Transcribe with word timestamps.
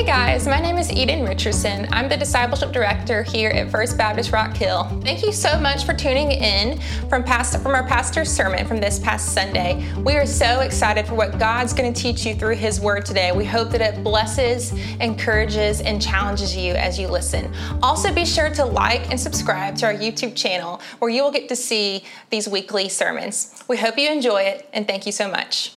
Hey 0.00 0.06
guys, 0.06 0.46
my 0.46 0.58
name 0.58 0.78
is 0.78 0.90
Eden 0.90 1.26
Richardson. 1.26 1.86
I'm 1.92 2.08
the 2.08 2.16
Discipleship 2.16 2.72
Director 2.72 3.22
here 3.22 3.50
at 3.50 3.70
First 3.70 3.98
Baptist 3.98 4.32
Rock 4.32 4.56
Hill. 4.56 4.84
Thank 5.04 5.22
you 5.22 5.30
so 5.30 5.60
much 5.60 5.84
for 5.84 5.92
tuning 5.92 6.32
in 6.32 6.80
from, 7.10 7.22
past, 7.22 7.60
from 7.62 7.74
our 7.74 7.86
pastor's 7.86 8.30
sermon 8.30 8.66
from 8.66 8.78
this 8.80 8.98
past 8.98 9.34
Sunday. 9.34 9.86
We 9.98 10.14
are 10.14 10.24
so 10.24 10.60
excited 10.60 11.06
for 11.06 11.16
what 11.16 11.38
God's 11.38 11.74
going 11.74 11.92
to 11.92 12.02
teach 12.02 12.24
you 12.24 12.34
through 12.34 12.56
His 12.56 12.80
Word 12.80 13.04
today. 13.04 13.30
We 13.32 13.44
hope 13.44 13.68
that 13.72 13.82
it 13.82 14.02
blesses, 14.02 14.72
encourages, 15.00 15.82
and 15.82 16.00
challenges 16.00 16.56
you 16.56 16.72
as 16.76 16.98
you 16.98 17.06
listen. 17.06 17.52
Also, 17.82 18.10
be 18.10 18.24
sure 18.24 18.48
to 18.54 18.64
like 18.64 19.10
and 19.10 19.20
subscribe 19.20 19.76
to 19.76 19.86
our 19.86 19.94
YouTube 19.94 20.34
channel 20.34 20.80
where 21.00 21.10
you 21.10 21.22
will 21.22 21.30
get 21.30 21.46
to 21.50 21.56
see 21.56 22.04
these 22.30 22.48
weekly 22.48 22.88
sermons. 22.88 23.62
We 23.68 23.76
hope 23.76 23.98
you 23.98 24.10
enjoy 24.10 24.44
it, 24.44 24.66
and 24.72 24.86
thank 24.86 25.04
you 25.04 25.12
so 25.12 25.30
much. 25.30 25.74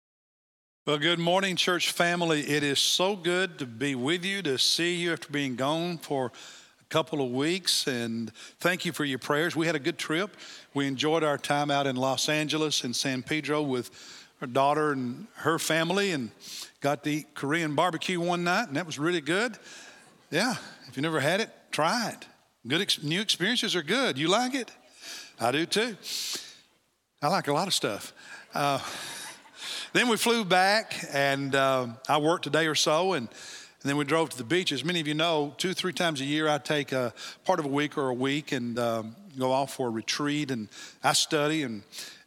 Well, 0.86 0.98
good 0.98 1.18
morning, 1.18 1.56
church 1.56 1.94
family. 1.94 2.42
It 2.42 2.62
is 2.62 2.78
so 2.78 3.16
good 3.16 3.58
to 3.60 3.66
be 3.66 3.96
with 3.96 4.26
you, 4.26 4.41
to 4.41 4.58
see 4.58 4.96
you 4.96 5.14
after 5.14 5.30
being 5.30 5.55
gone 5.55 5.98
for 5.98 6.34
a 6.82 6.84
couple 6.90 7.22
of 7.22 7.32
weeks. 7.32 7.88
And 7.88 8.34
thank 8.60 8.84
you 8.84 8.91
for 8.91 9.05
your 9.05 9.18
prayers. 9.18 9.55
We 9.55 9.66
had 9.66 9.77
a 9.77 9.80
good 9.80 9.98
trip. 9.98 10.36
We 10.74 10.86
enjoyed 10.86 11.24
our 11.24 11.38
time 11.38 11.72
out 11.72 11.88
in 11.88 11.96
Los 11.96 12.27
Angeles 12.27 12.84
and 12.84 12.94
San 12.94 13.24
Pedro 13.24 13.62
with 13.62 13.91
our 14.41 14.48
daughter 14.48 14.91
and 14.91 15.27
her 15.36 15.58
family 15.58 16.12
and 16.12 16.32
got 16.82 17.08
eat 17.08 17.34
Korean 17.34 17.76
barbecue 17.76 18.20
one 18.20 18.44
night, 18.44 18.68
and 18.68 18.76
that 18.76 18.86
was 18.86 19.00
really 19.00 19.22
good. 19.22 19.58
Yeah, 20.32 20.55
if 20.90 20.98
you 20.98 21.02
never 21.02 21.22
had 21.22 21.40
it, 21.40 21.50
try 21.72 22.10
it. 22.10 22.27
Good 22.68 22.82
ex- 22.82 23.02
new 23.02 23.22
experiences 23.22 23.74
are 23.74 23.84
good. 23.84 24.18
You 24.18 24.27
like 24.27 24.54
it? 24.54 24.70
I 25.40 25.54
do 25.54 25.66
too. 25.66 25.96
I 27.22 27.30
like 27.30 27.48
a 27.48 27.54
lot 27.54 27.70
of 27.70 27.74
stuff. 27.74 28.12
Uh, 28.54 28.80
then 29.94 30.08
we 30.08 30.18
flew 30.18 30.44
back, 30.44 30.96
and 31.14 31.54
uh, 31.54 31.88
I 32.10 32.18
worked 32.18 32.48
a 32.48 32.50
day 32.50 32.66
or 32.66 32.74
so, 32.74 33.14
and, 33.14 33.28
and 33.28 33.90
then 33.90 33.96
we 33.96 34.05
drove 34.05 34.32
to 34.32 34.38
the 34.38 34.44
beach. 34.44 34.72
As 34.72 34.84
many 34.84 35.00
of 35.00 35.08
you 35.08 35.13
know, 35.13 35.54
two, 35.58 35.74
three 35.74 35.94
times 35.94 36.20
a 36.20 36.26
year, 36.26 36.50
I 36.50 36.58
take 36.58 36.91
a 36.91 37.13
part 37.46 37.60
of 37.60 37.66
a 37.66 37.70
week 37.70 37.96
or 37.96 38.10
a 38.10 38.13
week 38.13 38.52
and 38.52 38.80
um, 38.80 39.16
go 39.37 39.51
off 39.51 39.73
for 39.76 39.87
a 39.87 39.91
retreat, 39.91 40.51
and 40.51 40.70
I 41.03 41.13
study 41.13 41.63
and 41.63 41.84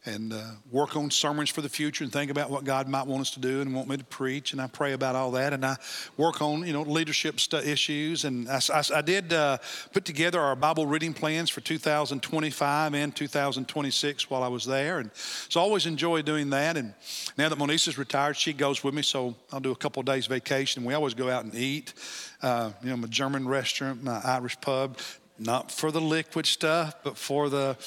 and 0.07 0.31
uh, 0.31 0.41
work 0.71 0.95
on 0.95 1.11
sermons 1.11 1.49
for 1.49 1.61
the 1.61 1.69
future 1.69 2.03
and 2.03 2.13
think 2.13 2.31
about 2.31 2.49
what 2.49 2.63
God 2.63 2.87
might 2.87 3.05
want 3.05 3.21
us 3.21 3.31
to 3.31 3.41
do 3.41 3.59
and 3.59 3.75
want 3.75 3.89
me 3.89 3.97
to 3.97 4.05
preach. 4.05 4.53
And 4.53 4.61
I 4.61 4.67
pray 4.67 4.93
about 4.93 5.15
all 5.15 5.31
that. 5.31 5.51
And 5.51 5.65
I 5.65 5.75
work 6.15 6.41
on, 6.41 6.65
you 6.65 6.71
know, 6.71 6.83
leadership 6.83 7.39
issues. 7.53 8.23
And 8.23 8.47
I, 8.47 8.61
I, 8.73 8.83
I 8.95 9.01
did 9.01 9.33
uh, 9.33 9.57
put 9.91 10.05
together 10.05 10.39
our 10.39 10.55
Bible 10.55 10.85
reading 10.85 11.13
plans 11.13 11.49
for 11.49 11.59
2025 11.59 12.93
and 12.93 13.13
2026 13.15 14.29
while 14.29 14.43
I 14.43 14.47
was 14.47 14.65
there. 14.65 14.99
And 14.99 15.11
so 15.49 15.59
I 15.59 15.63
always 15.63 15.85
enjoy 15.85 16.21
doing 16.21 16.51
that. 16.51 16.77
And 16.77 16.93
now 17.37 17.49
that 17.49 17.57
Monisa's 17.57 17.97
retired, 17.97 18.37
she 18.37 18.53
goes 18.53 18.85
with 18.85 18.93
me. 18.93 19.01
So 19.01 19.35
I'll 19.51 19.59
do 19.59 19.71
a 19.71 19.75
couple 19.75 19.99
of 19.99 20.05
days 20.05 20.25
vacation. 20.25 20.85
We 20.85 20.93
always 20.93 21.15
go 21.15 21.29
out 21.29 21.43
and 21.43 21.53
eat. 21.53 21.93
Uh, 22.41 22.71
you 22.81 22.91
know, 22.91 22.97
my 22.97 23.07
German 23.07 23.45
restaurant, 23.45 24.03
my 24.03 24.21
Irish 24.23 24.59
pub, 24.61 24.97
not 25.39 25.71
for 25.71 25.91
the 25.91 26.01
liquid 26.01 26.45
stuff, 26.45 26.95
but 27.03 27.17
for 27.17 27.49
the 27.49 27.77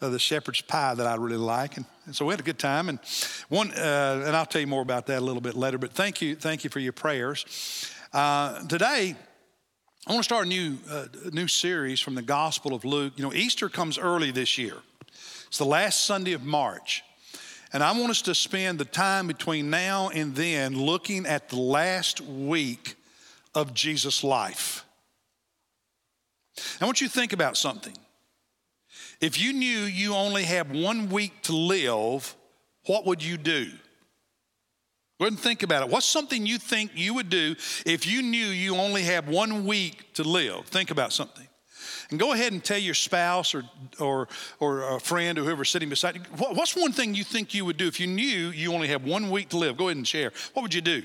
uh, 0.00 0.08
the 0.08 0.18
shepherd's 0.18 0.60
pie 0.62 0.94
that 0.94 1.06
I 1.06 1.16
really 1.16 1.36
like. 1.36 1.76
And, 1.76 1.86
and, 2.06 2.14
so 2.14 2.24
we 2.24 2.32
had 2.32 2.40
a 2.40 2.44
good 2.44 2.58
time. 2.58 2.88
And 2.88 2.98
one, 3.48 3.70
uh, 3.72 4.24
and 4.26 4.36
I'll 4.36 4.46
tell 4.46 4.60
you 4.60 4.66
more 4.66 4.82
about 4.82 5.06
that 5.06 5.18
a 5.18 5.24
little 5.24 5.40
bit 5.40 5.54
later. 5.54 5.78
But 5.78 5.92
thank 5.92 6.20
you, 6.20 6.34
thank 6.34 6.64
you 6.64 6.70
for 6.70 6.80
your 6.80 6.92
prayers. 6.92 7.90
Uh, 8.12 8.60
today, 8.66 9.16
I 10.06 10.12
want 10.12 10.20
to 10.20 10.24
start 10.24 10.46
a 10.46 10.48
new 10.48 10.78
uh, 10.90 11.06
new 11.32 11.48
series 11.48 12.00
from 12.00 12.14
the 12.14 12.22
Gospel 12.22 12.74
of 12.74 12.84
Luke. 12.84 13.14
You 13.16 13.24
know, 13.24 13.32
Easter 13.32 13.68
comes 13.68 13.98
early 13.98 14.30
this 14.30 14.58
year. 14.58 14.76
It's 15.46 15.58
the 15.58 15.64
last 15.64 16.06
Sunday 16.06 16.32
of 16.32 16.42
March. 16.42 17.04
And 17.74 17.82
I 17.82 17.92
want 17.92 18.10
us 18.10 18.20
to 18.22 18.34
spend 18.34 18.78
the 18.78 18.84
time 18.84 19.26
between 19.26 19.70
now 19.70 20.10
and 20.10 20.34
then 20.34 20.76
looking 20.76 21.24
at 21.24 21.48
the 21.48 21.56
last 21.56 22.20
week 22.20 22.96
of 23.54 23.72
Jesus' 23.72 24.22
life. 24.22 24.84
I 26.80 26.84
want 26.84 27.00
you 27.00 27.08
to 27.08 27.12
think 27.12 27.32
about 27.32 27.56
something. 27.56 27.96
If 29.20 29.40
you 29.40 29.52
knew 29.52 29.80
you 29.80 30.14
only 30.14 30.44
had 30.44 30.74
one 30.74 31.08
week 31.08 31.42
to 31.42 31.52
live, 31.52 32.34
what 32.86 33.06
would 33.06 33.22
you 33.22 33.36
do? 33.36 33.66
Go 35.18 35.26
ahead 35.26 35.32
and 35.34 35.40
think 35.40 35.62
about 35.62 35.84
it. 35.84 35.88
What's 35.88 36.06
something 36.06 36.44
you 36.44 36.58
think 36.58 36.90
you 36.94 37.14
would 37.14 37.30
do 37.30 37.54
if 37.86 38.06
you 38.06 38.22
knew 38.22 38.46
you 38.46 38.74
only 38.76 39.02
had 39.02 39.28
one 39.28 39.64
week 39.64 40.12
to 40.14 40.24
live? 40.24 40.66
Think 40.66 40.90
about 40.90 41.12
something. 41.12 41.46
And 42.10 42.18
go 42.18 42.32
ahead 42.32 42.52
and 42.52 42.62
tell 42.62 42.78
your 42.78 42.94
spouse 42.94 43.54
or, 43.54 43.62
or, 44.00 44.28
or 44.58 44.96
a 44.96 45.00
friend 45.00 45.38
or 45.38 45.44
whoever's 45.44 45.70
sitting 45.70 45.88
beside 45.88 46.16
you, 46.16 46.22
what's 46.36 46.76
one 46.76 46.92
thing 46.92 47.14
you 47.14 47.24
think 47.24 47.54
you 47.54 47.64
would 47.64 47.76
do 47.76 47.86
if 47.86 48.00
you 48.00 48.06
knew 48.06 48.48
you 48.50 48.72
only 48.74 48.88
had 48.88 49.04
one 49.04 49.30
week 49.30 49.50
to 49.50 49.56
live? 49.56 49.76
Go 49.76 49.86
ahead 49.86 49.96
and 49.96 50.06
share. 50.06 50.32
What 50.54 50.62
would 50.62 50.74
you 50.74 50.80
do? 50.80 51.02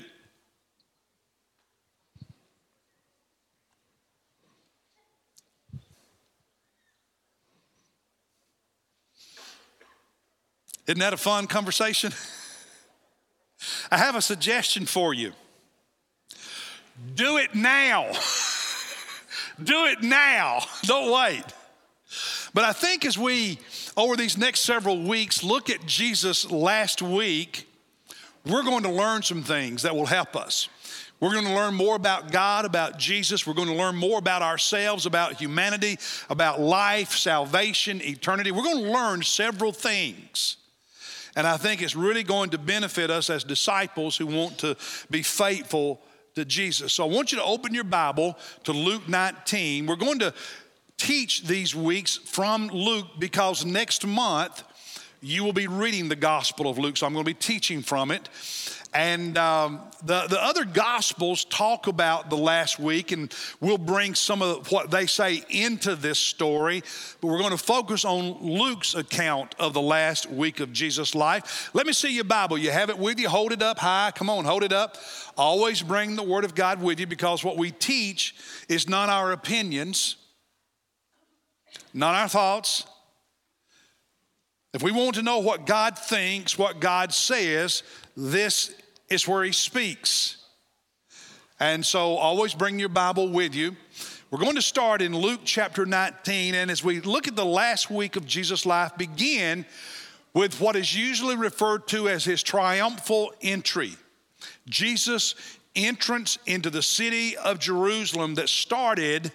Isn't 10.88 11.00
that 11.00 11.12
a 11.12 11.18
fun 11.18 11.46
conversation? 11.46 12.12
I 13.90 13.98
have 13.98 14.16
a 14.16 14.22
suggestion 14.22 14.86
for 14.86 15.12
you. 15.12 15.32
Do 17.14 17.36
it 17.36 17.54
now. 17.54 18.10
Do 19.62 19.84
it 19.84 20.02
now. 20.02 20.60
Don't 20.84 21.12
wait. 21.12 21.44
But 22.54 22.64
I 22.64 22.72
think 22.72 23.04
as 23.04 23.18
we, 23.18 23.58
over 23.98 24.16
these 24.16 24.38
next 24.38 24.60
several 24.60 25.02
weeks, 25.02 25.44
look 25.44 25.68
at 25.68 25.84
Jesus 25.84 26.50
last 26.50 27.02
week, 27.02 27.68
we're 28.46 28.62
going 28.62 28.84
to 28.84 28.90
learn 28.90 29.22
some 29.22 29.42
things 29.42 29.82
that 29.82 29.94
will 29.94 30.06
help 30.06 30.36
us. 30.36 30.70
We're 31.20 31.32
going 31.32 31.46
to 31.46 31.54
learn 31.54 31.74
more 31.74 31.96
about 31.96 32.32
God, 32.32 32.64
about 32.64 32.98
Jesus. 32.98 33.46
We're 33.46 33.54
going 33.54 33.68
to 33.68 33.74
learn 33.74 33.96
more 33.96 34.18
about 34.18 34.40
ourselves, 34.40 35.04
about 35.04 35.34
humanity, 35.34 35.98
about 36.30 36.60
life, 36.60 37.10
salvation, 37.10 38.00
eternity. 38.02 38.52
We're 38.52 38.62
going 38.62 38.84
to 38.84 38.90
learn 38.90 39.22
several 39.22 39.72
things. 39.72 40.57
And 41.36 41.46
I 41.46 41.56
think 41.56 41.82
it's 41.82 41.96
really 41.96 42.22
going 42.22 42.50
to 42.50 42.58
benefit 42.58 43.10
us 43.10 43.30
as 43.30 43.44
disciples 43.44 44.16
who 44.16 44.26
want 44.26 44.58
to 44.58 44.76
be 45.10 45.22
faithful 45.22 46.00
to 46.34 46.44
Jesus. 46.44 46.92
So 46.92 47.04
I 47.04 47.08
want 47.12 47.32
you 47.32 47.38
to 47.38 47.44
open 47.44 47.74
your 47.74 47.84
Bible 47.84 48.38
to 48.64 48.72
Luke 48.72 49.08
19. 49.08 49.86
We're 49.86 49.96
going 49.96 50.20
to 50.20 50.32
teach 50.96 51.44
these 51.44 51.74
weeks 51.74 52.16
from 52.16 52.68
Luke 52.68 53.06
because 53.18 53.64
next 53.64 54.06
month 54.06 54.62
you 55.20 55.42
will 55.42 55.52
be 55.52 55.66
reading 55.66 56.08
the 56.08 56.16
Gospel 56.16 56.68
of 56.68 56.78
Luke. 56.78 56.96
So 56.96 57.06
I'm 57.06 57.12
going 57.12 57.24
to 57.24 57.30
be 57.30 57.34
teaching 57.34 57.82
from 57.82 58.10
it. 58.10 58.28
And 58.94 59.36
um, 59.36 59.80
the, 60.02 60.26
the 60.28 60.42
other 60.42 60.64
gospels 60.64 61.44
talk 61.44 61.88
about 61.88 62.30
the 62.30 62.36
last 62.36 62.78
week, 62.78 63.12
and 63.12 63.32
we'll 63.60 63.76
bring 63.76 64.14
some 64.14 64.40
of 64.40 64.72
what 64.72 64.90
they 64.90 65.06
say 65.06 65.44
into 65.50 65.94
this 65.94 66.18
story. 66.18 66.82
But 67.20 67.28
we're 67.28 67.38
going 67.38 67.50
to 67.50 67.58
focus 67.58 68.06
on 68.06 68.38
Luke's 68.40 68.94
account 68.94 69.54
of 69.58 69.74
the 69.74 69.80
last 69.80 70.30
week 70.30 70.60
of 70.60 70.72
Jesus' 70.72 71.14
life. 71.14 71.70
Let 71.74 71.86
me 71.86 71.92
see 71.92 72.14
your 72.14 72.24
Bible. 72.24 72.56
You 72.56 72.70
have 72.70 72.88
it 72.88 72.98
with 72.98 73.20
you. 73.20 73.28
Hold 73.28 73.52
it 73.52 73.62
up 73.62 73.78
high. 73.78 74.10
Come 74.14 74.30
on, 74.30 74.46
hold 74.46 74.62
it 74.62 74.72
up. 74.72 74.96
Always 75.36 75.82
bring 75.82 76.16
the 76.16 76.22
Word 76.22 76.44
of 76.44 76.54
God 76.54 76.80
with 76.82 76.98
you 76.98 77.06
because 77.06 77.44
what 77.44 77.58
we 77.58 77.70
teach 77.70 78.34
is 78.68 78.88
not 78.88 79.10
our 79.10 79.32
opinions, 79.32 80.16
not 81.92 82.14
our 82.14 82.28
thoughts. 82.28 82.84
If 84.74 84.82
we 84.82 84.92
want 84.92 85.14
to 85.14 85.22
know 85.22 85.38
what 85.38 85.66
God 85.66 85.98
thinks, 85.98 86.58
what 86.58 86.78
God 86.78 87.14
says, 87.14 87.82
this 88.18 88.74
is 89.08 89.28
where 89.28 89.44
he 89.44 89.52
speaks. 89.52 90.38
And 91.60 91.86
so 91.86 92.16
always 92.16 92.52
bring 92.52 92.80
your 92.80 92.88
Bible 92.88 93.28
with 93.28 93.54
you. 93.54 93.76
We're 94.30 94.40
going 94.40 94.56
to 94.56 94.62
start 94.62 95.00
in 95.00 95.16
Luke 95.16 95.42
chapter 95.44 95.86
19. 95.86 96.56
And 96.56 96.68
as 96.68 96.82
we 96.82 97.00
look 97.00 97.28
at 97.28 97.36
the 97.36 97.44
last 97.44 97.92
week 97.92 98.16
of 98.16 98.26
Jesus' 98.26 98.66
life, 98.66 98.96
begin 98.98 99.64
with 100.34 100.60
what 100.60 100.74
is 100.74 100.96
usually 100.96 101.36
referred 101.36 101.86
to 101.88 102.08
as 102.08 102.24
his 102.24 102.42
triumphal 102.42 103.32
entry. 103.40 103.92
Jesus' 104.68 105.36
entrance 105.76 106.38
into 106.44 106.70
the 106.70 106.82
city 106.82 107.36
of 107.36 107.60
Jerusalem 107.60 108.34
that 108.34 108.48
started 108.48 109.30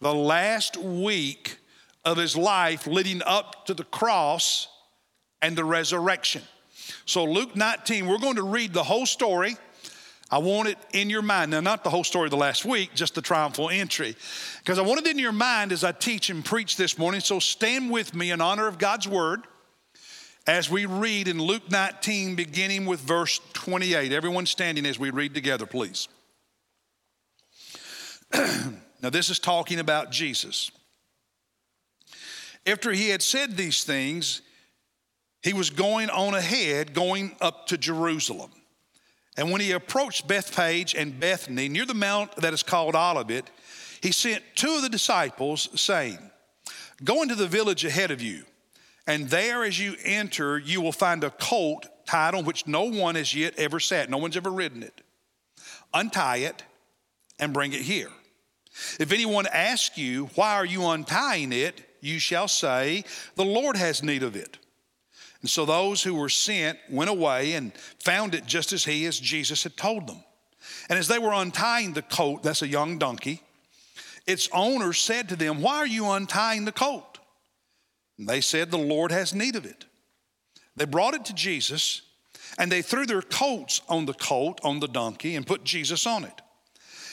the 0.00 0.14
last 0.14 0.76
week 0.76 1.58
of 2.04 2.16
his 2.16 2.36
life 2.36 2.86
leading 2.86 3.22
up 3.26 3.66
to 3.66 3.74
the 3.74 3.84
cross 3.84 4.68
and 5.42 5.56
the 5.56 5.64
resurrection. 5.64 6.42
So, 7.10 7.24
Luke 7.24 7.56
19, 7.56 8.06
we're 8.06 8.18
going 8.18 8.36
to 8.36 8.44
read 8.44 8.72
the 8.72 8.84
whole 8.84 9.04
story. 9.04 9.56
I 10.30 10.38
want 10.38 10.68
it 10.68 10.78
in 10.92 11.10
your 11.10 11.22
mind. 11.22 11.50
Now, 11.50 11.58
not 11.58 11.82
the 11.82 11.90
whole 11.90 12.04
story 12.04 12.26
of 12.26 12.30
the 12.30 12.36
last 12.36 12.64
week, 12.64 12.94
just 12.94 13.16
the 13.16 13.20
triumphal 13.20 13.68
entry. 13.68 14.14
Because 14.60 14.78
I 14.78 14.82
want 14.82 15.00
it 15.00 15.08
in 15.08 15.18
your 15.18 15.32
mind 15.32 15.72
as 15.72 15.82
I 15.82 15.90
teach 15.90 16.30
and 16.30 16.44
preach 16.44 16.76
this 16.76 16.98
morning. 16.98 17.20
So, 17.20 17.40
stand 17.40 17.90
with 17.90 18.14
me 18.14 18.30
in 18.30 18.40
honor 18.40 18.68
of 18.68 18.78
God's 18.78 19.08
word 19.08 19.42
as 20.46 20.70
we 20.70 20.86
read 20.86 21.26
in 21.26 21.42
Luke 21.42 21.68
19, 21.68 22.36
beginning 22.36 22.86
with 22.86 23.00
verse 23.00 23.40
28. 23.54 24.12
Everyone 24.12 24.46
standing 24.46 24.86
as 24.86 24.96
we 24.96 25.10
read 25.10 25.34
together, 25.34 25.66
please. 25.66 26.06
now, 28.32 29.10
this 29.10 29.30
is 29.30 29.40
talking 29.40 29.80
about 29.80 30.12
Jesus. 30.12 30.70
After 32.64 32.92
he 32.92 33.08
had 33.08 33.20
said 33.20 33.56
these 33.56 33.82
things, 33.82 34.42
he 35.42 35.52
was 35.52 35.70
going 35.70 36.10
on 36.10 36.34
ahead, 36.34 36.92
going 36.94 37.36
up 37.40 37.66
to 37.68 37.78
Jerusalem. 37.78 38.50
And 39.36 39.50
when 39.50 39.60
he 39.60 39.72
approached 39.72 40.28
Bethphage 40.28 40.94
and 40.94 41.18
Bethany 41.18 41.68
near 41.68 41.86
the 41.86 41.94
mount 41.94 42.36
that 42.36 42.52
is 42.52 42.62
called 42.62 42.94
Olivet, 42.94 43.48
he 44.02 44.12
sent 44.12 44.42
two 44.54 44.74
of 44.74 44.82
the 44.82 44.88
disciples, 44.88 45.68
saying, 45.80 46.18
Go 47.02 47.22
into 47.22 47.34
the 47.34 47.46
village 47.46 47.84
ahead 47.84 48.10
of 48.10 48.20
you, 48.20 48.44
and 49.06 49.28
there 49.30 49.64
as 49.64 49.78
you 49.78 49.96
enter, 50.04 50.58
you 50.58 50.80
will 50.80 50.92
find 50.92 51.24
a 51.24 51.30
colt 51.30 51.86
tied 52.06 52.34
on 52.34 52.44
which 52.44 52.66
no 52.66 52.84
one 52.84 53.14
has 53.14 53.34
yet 53.34 53.54
ever 53.56 53.80
sat. 53.80 54.10
No 54.10 54.18
one's 54.18 54.36
ever 54.36 54.50
ridden 54.50 54.82
it. 54.82 55.00
Untie 55.94 56.38
it 56.38 56.62
and 57.38 57.54
bring 57.54 57.72
it 57.72 57.80
here. 57.80 58.10
If 58.98 59.12
anyone 59.12 59.46
asks 59.52 59.96
you, 59.96 60.26
Why 60.34 60.54
are 60.54 60.66
you 60.66 60.86
untying 60.86 61.52
it? 61.52 61.86
you 62.02 62.18
shall 62.18 62.48
say, 62.48 63.04
The 63.36 63.44
Lord 63.44 63.76
has 63.76 64.02
need 64.02 64.22
of 64.22 64.36
it. 64.36 64.58
And 65.40 65.50
so 65.50 65.64
those 65.64 66.02
who 66.02 66.14
were 66.14 66.28
sent 66.28 66.78
went 66.90 67.10
away 67.10 67.54
and 67.54 67.72
found 67.98 68.34
it 68.34 68.46
just 68.46 68.72
as 68.72 68.84
he, 68.84 69.06
as 69.06 69.18
Jesus 69.18 69.62
had 69.62 69.76
told 69.76 70.06
them. 70.06 70.22
And 70.88 70.98
as 70.98 71.08
they 71.08 71.18
were 71.18 71.32
untying 71.32 71.94
the 71.94 72.02
colt, 72.02 72.42
that's 72.42 72.62
a 72.62 72.68
young 72.68 72.98
donkey, 72.98 73.42
its 74.26 74.48
owner 74.52 74.92
said 74.92 75.28
to 75.30 75.36
them, 75.36 75.62
Why 75.62 75.76
are 75.76 75.86
you 75.86 76.10
untying 76.10 76.64
the 76.64 76.72
colt? 76.72 77.18
And 78.18 78.28
they 78.28 78.40
said, 78.40 78.70
The 78.70 78.78
Lord 78.78 79.12
has 79.12 79.34
need 79.34 79.56
of 79.56 79.64
it. 79.64 79.86
They 80.76 80.84
brought 80.84 81.14
it 81.14 81.24
to 81.26 81.34
Jesus, 81.34 82.02
and 82.58 82.70
they 82.70 82.82
threw 82.82 83.06
their 83.06 83.22
coats 83.22 83.80
on 83.88 84.04
the 84.04 84.14
colt, 84.14 84.60
on 84.62 84.80
the 84.80 84.88
donkey, 84.88 85.36
and 85.36 85.46
put 85.46 85.64
Jesus 85.64 86.06
on 86.06 86.24
it. 86.24 86.42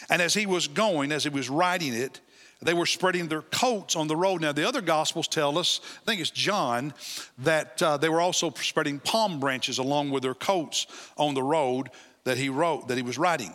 And 0.10 0.22
as 0.22 0.34
he 0.34 0.46
was 0.46 0.68
going, 0.68 1.12
as 1.12 1.24
he 1.24 1.30
was 1.30 1.50
riding 1.50 1.94
it, 1.94 2.22
they 2.62 2.74
were 2.74 2.86
spreading 2.86 3.28
their 3.28 3.44
coats 3.44 3.96
on 3.96 4.08
the 4.08 4.16
road. 4.16 4.42
Now, 4.42 4.52
the 4.52 4.68
other 4.68 4.82
gospels 4.82 5.28
tell 5.28 5.58
us, 5.58 5.80
I 6.02 6.06
think 6.06 6.22
it's 6.22 6.32
John, 6.32 6.94
that 7.40 7.82
uh, 7.82 7.98
they 7.98 8.10
were 8.10 8.22
also 8.22 8.52
spreading 8.52 9.00
palm 9.00 9.40
branches 9.40 9.78
along 9.78 10.10
with 10.10 10.24
their 10.24 10.34
coats 10.34 10.88
on 11.18 11.34
the 11.34 11.44
road 11.44 11.90
that 12.24 12.38
he 12.38 12.50
wrote, 12.50 12.88
that 12.88 12.98
he 12.98 13.04
was 13.04 13.18
writing. 13.18 13.54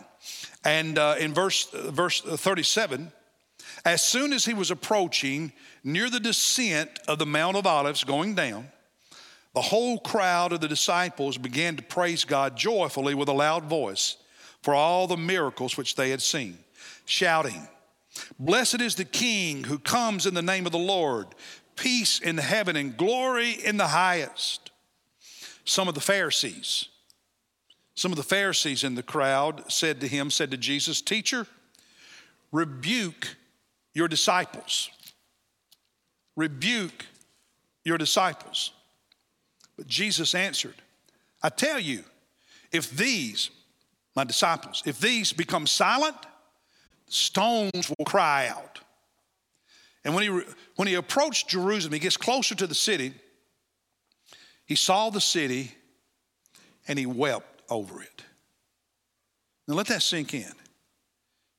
And 0.63 0.97
uh, 0.97 1.15
in 1.19 1.33
verse, 1.33 1.69
verse 1.71 2.21
37, 2.21 3.11
as 3.85 4.01
soon 4.01 4.31
as 4.31 4.45
he 4.45 4.53
was 4.53 4.71
approaching 4.71 5.51
near 5.83 6.09
the 6.09 6.19
descent 6.19 6.89
of 7.07 7.19
the 7.19 7.25
Mount 7.25 7.57
of 7.57 7.67
Olives 7.67 8.05
going 8.05 8.35
down, 8.35 8.69
the 9.53 9.61
whole 9.61 9.99
crowd 9.99 10.53
of 10.53 10.61
the 10.61 10.67
disciples 10.67 11.37
began 11.37 11.75
to 11.75 11.83
praise 11.83 12.23
God 12.23 12.55
joyfully 12.55 13.13
with 13.13 13.27
a 13.27 13.33
loud 13.33 13.65
voice 13.65 14.17
for 14.61 14.73
all 14.73 15.07
the 15.07 15.17
miracles 15.17 15.77
which 15.77 15.95
they 15.95 16.09
had 16.09 16.21
seen, 16.21 16.57
shouting, 17.05 17.67
Blessed 18.39 18.81
is 18.81 18.95
the 18.95 19.05
King 19.05 19.63
who 19.63 19.79
comes 19.79 20.25
in 20.25 20.33
the 20.33 20.41
name 20.41 20.65
of 20.65 20.71
the 20.71 20.77
Lord, 20.77 21.27
peace 21.75 22.19
in 22.19 22.37
heaven 22.37 22.75
and 22.75 22.95
glory 22.97 23.51
in 23.51 23.77
the 23.77 23.87
highest. 23.87 24.71
Some 25.65 25.87
of 25.87 25.95
the 25.95 26.01
Pharisees, 26.01 26.89
some 27.95 28.11
of 28.11 28.17
the 28.17 28.23
Pharisees 28.23 28.83
in 28.83 28.95
the 28.95 29.03
crowd 29.03 29.71
said 29.71 30.01
to 30.01 30.07
him, 30.07 30.29
said 30.29 30.51
to 30.51 30.57
Jesus, 30.57 31.01
Teacher, 31.01 31.47
rebuke 32.51 33.35
your 33.93 34.07
disciples. 34.07 34.89
Rebuke 36.35 37.05
your 37.83 37.97
disciples. 37.97 38.71
But 39.77 39.87
Jesus 39.87 40.35
answered, 40.35 40.75
I 41.41 41.49
tell 41.49 41.79
you, 41.79 42.03
if 42.71 42.89
these, 42.91 43.49
my 44.15 44.23
disciples, 44.23 44.81
if 44.85 44.99
these 44.99 45.33
become 45.33 45.67
silent, 45.67 46.15
stones 47.13 47.89
will 47.89 48.05
cry 48.05 48.47
out. 48.47 48.79
And 50.03 50.13
when 50.13 50.23
he, 50.23 50.41
when 50.75 50.87
he 50.87 50.95
approached 50.95 51.49
Jerusalem, 51.49 51.93
he 51.93 51.99
gets 51.99 52.17
closer 52.17 52.55
to 52.55 52.67
the 52.67 52.75
city, 52.75 53.13
he 54.65 54.75
saw 54.75 55.09
the 55.09 55.21
city 55.21 55.71
and 56.87 56.99
he 56.99 57.05
wept 57.05 57.61
over 57.69 58.01
it. 58.01 58.23
Now 59.67 59.75
let 59.75 59.87
that 59.87 60.01
sink 60.01 60.33
in. 60.33 60.51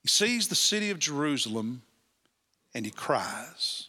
He 0.02 0.08
sees 0.08 0.48
the 0.48 0.54
city 0.54 0.90
of 0.90 0.98
Jerusalem 0.98 1.82
and 2.74 2.84
he 2.84 2.90
cries. 2.90 3.88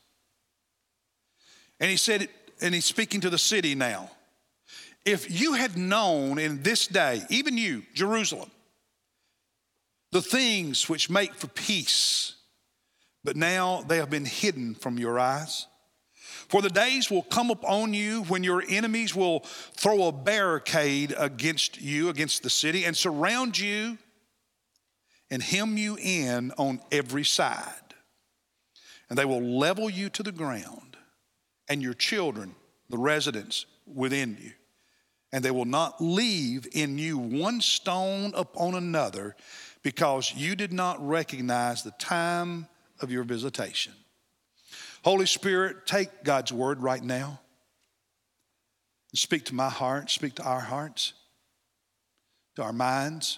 And 1.80 1.90
he 1.90 1.98
said, 1.98 2.30
and 2.62 2.74
he's 2.74 2.86
speaking 2.86 3.20
to 3.22 3.30
the 3.30 3.38
city 3.38 3.76
now. 3.76 4.10
If 5.04 5.30
you 5.30 5.54
had 5.54 5.78
known 5.78 6.40
in 6.40 6.64
this 6.64 6.88
day, 6.88 7.24
even 7.30 7.58
you, 7.58 7.84
Jerusalem, 7.94 8.50
the 10.16 10.22
things 10.22 10.88
which 10.88 11.10
make 11.10 11.36
for 11.36 11.48
peace, 11.48 12.36
but 13.26 13.36
now 13.36 13.84
they 13.86 13.98
have 13.98 14.10
been 14.10 14.24
hidden 14.24 14.74
from 14.74 14.98
your 14.98 15.20
eyes. 15.20 15.68
For 16.48 16.62
the 16.62 16.70
days 16.70 17.12
will 17.12 17.24
come 17.24 17.50
upon 17.50 17.94
you 17.94 18.24
when 18.24 18.42
your 18.42 18.64
enemies 18.70 19.14
will 19.14 19.42
throw 19.76 20.08
a 20.08 20.14
barricade 20.14 21.14
against 21.18 21.82
you, 21.82 22.08
against 22.08 22.44
the 22.44 22.50
city, 22.50 22.86
and 22.86 22.96
surround 22.96 23.60
you 23.60 23.98
and 25.30 25.44
hem 25.44 25.78
you 25.78 25.98
in 26.02 26.54
on 26.58 26.80
every 26.94 27.26
side. 27.26 27.94
And 29.10 29.20
they 29.20 29.26
will 29.26 29.44
level 29.44 29.90
you 29.90 30.08
to 30.12 30.24
the 30.24 30.32
ground, 30.32 30.96
and 31.68 31.82
your 31.82 31.94
children, 31.94 32.56
the 32.90 32.98
residents 32.98 33.66
within 33.86 34.38
you. 34.42 34.54
And 35.34 35.44
they 35.44 35.52
will 35.52 35.66
not 35.66 36.00
leave 36.00 36.70
in 36.72 36.98
you 36.98 37.18
one 37.18 37.60
stone 37.60 38.32
upon 38.34 38.76
another 38.76 39.36
because 39.86 40.34
you 40.36 40.56
did 40.56 40.74
not 40.74 40.98
recognize 41.08 41.84
the 41.84 41.92
time 41.92 42.66
of 43.02 43.12
your 43.12 43.24
visitation. 43.24 43.94
Holy 45.04 45.28
Spirit, 45.28 45.86
take 45.86 46.24
God's 46.24 46.52
word 46.52 46.82
right 46.82 47.04
now 47.04 47.40
and 49.12 49.20
speak 49.20 49.46
to 49.46 49.54
my 49.54 49.70
heart, 49.70 50.10
speak 50.10 50.34
to 50.34 50.44
our 50.44 50.60
hearts, 50.60 51.14
to 52.56 52.64
our 52.64 52.74
minds. 52.74 53.38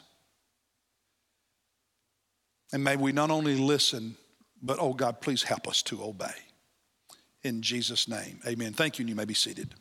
And 2.71 2.81
may 2.81 2.95
we 2.95 3.11
not 3.11 3.29
only 3.29 3.57
listen, 3.57 4.15
but 4.63 4.77
oh 4.79 4.93
God, 4.93 5.19
please 5.19 5.43
help 5.43 5.67
us 5.67 5.81
to 5.83 6.01
obey. 6.01 6.31
In 7.43 7.61
Jesus' 7.61 8.07
name, 8.07 8.39
amen. 8.47 8.71
Thank 8.71 8.99
you, 8.99 9.03
and 9.03 9.09
you 9.09 9.15
may 9.15 9.25
be 9.25 9.33
seated. 9.33 9.73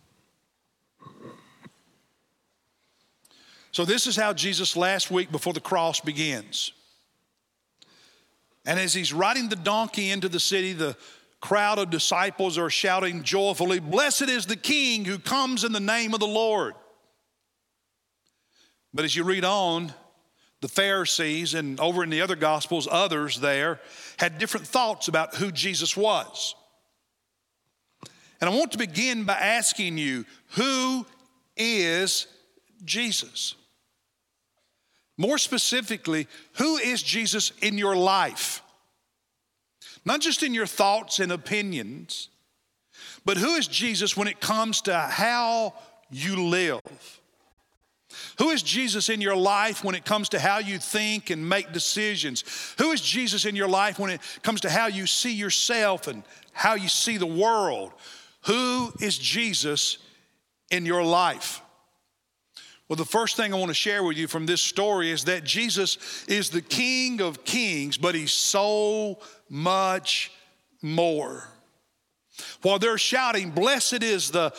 So, 3.77 3.85
this 3.85 4.07
is 4.07 4.17
how 4.17 4.33
Jesus 4.33 4.75
last 4.75 5.11
week 5.11 5.31
before 5.31 5.53
the 5.53 5.61
cross 5.61 6.01
begins. 6.01 6.73
And 8.65 8.81
as 8.81 8.95
he's 8.95 9.13
riding 9.13 9.51
the 9.51 9.55
donkey 9.55 10.11
into 10.11 10.31
the 10.31 10.41
city, 10.41 10.73
the 10.73 10.97
crowd 11.43 11.79
of 11.79 11.91
disciples 11.91 12.57
are 12.57 12.71
shouting 12.71 13.23
joyfully, 13.23 13.81
Blessed 13.81 14.31
is 14.31 14.47
the 14.47 14.57
King 14.57 15.05
who 15.05 15.19
comes 15.19 15.63
in 15.63 15.73
the 15.73 15.79
name 15.79 16.15
of 16.15 16.21
the 16.21 16.27
Lord. 16.27 16.73
But 18.95 19.05
as 19.05 19.15
you 19.15 19.25
read 19.25 19.45
on, 19.45 19.93
the 20.63 20.69
Pharisees 20.69 21.53
and 21.53 21.79
over 21.79 22.03
in 22.03 22.09
the 22.09 22.23
other 22.23 22.35
Gospels, 22.35 22.89
others 22.91 23.41
there 23.41 23.79
had 24.17 24.39
different 24.39 24.67
thoughts 24.67 25.09
about 25.09 25.35
who 25.35 25.53
Jesus 25.53 25.95
was. 25.95 26.55
And 28.41 28.49
I 28.49 28.57
want 28.57 28.73
to 28.73 28.79
begin 28.79 29.25
by 29.25 29.35
asking 29.35 29.99
you, 29.99 30.25
who 30.53 31.05
is 31.59 32.27
Jesus? 32.83 33.55
More 35.19 35.39
specifically, 35.39 36.27
who 36.55 36.77
is 36.77 37.03
Jesus 37.03 37.53
in 37.63 37.79
your 37.79 37.97
life? 37.97 38.63
Not 40.05 40.21
just 40.21 40.43
in 40.43 40.55
your 40.55 40.67
thoughts 40.67 41.19
and 41.19 41.33
opinions, 41.33 42.29
but 43.25 43.37
who 43.37 43.55
is 43.55 43.67
Jesus 43.67 44.17
when 44.17 44.29
it 44.29 44.41
comes 44.41 44.83
to 44.83 44.97
how 44.97 45.75
you 46.11 46.45
live? 46.49 46.81
Who 48.39 48.51
is 48.51 48.63
Jesus 48.63 49.09
in 49.09 49.21
your 49.21 49.37
life 49.37 49.83
when 49.83 49.95
it 49.95 50.05
comes 50.05 50.29
to 50.31 50.39
how 50.39 50.59
you 50.59 50.79
think 50.79 51.31
and 51.31 51.49
make 51.49 51.73
decisions? 51.73 52.45
Who 52.79 52.93
is 52.93 53.01
Jesus 53.01 53.45
in 53.45 53.57
your 53.57 53.69
life 53.69 53.99
when 53.99 54.11
it 54.11 54.21
comes 54.43 54.61
to 54.63 54.71
how 54.71 54.87
you 54.87 55.07
see 55.07 55.35
yourself 55.35 56.07
and 56.07 56.23
how 56.53 56.75
you 56.75 56.89
see 56.89 57.17
the 57.17 57.27
world? 57.27 57.93
Who 58.43 58.93
is 59.01 59.19
Jesus 59.19 59.99
in 60.71 60.87
your 60.87 61.03
life? 61.03 61.61
Well, 62.89 62.97
the 62.97 63.05
first 63.05 63.37
thing 63.37 63.53
I 63.53 63.57
want 63.57 63.71
to 63.71 63.75
share 63.75 64.05
with 64.05 64.17
you 64.17 64.29
from 64.29 64.47
this 64.47 64.63
story 64.63 65.11
is 65.11 65.25
that 65.25 65.43
Jesus 65.43 66.25
is 66.29 66.51
the 66.51 66.63
King 66.63 67.21
of 67.21 67.45
Kings, 67.45 67.99
but 67.99 68.15
He's 68.15 68.33
so 68.33 69.19
much 69.49 70.31
more. 70.83 71.49
While 72.63 72.79
they're 72.79 72.99
shouting, 72.99 73.51
Blessed 73.51 74.05
is 74.05 74.31
the, 74.31 74.55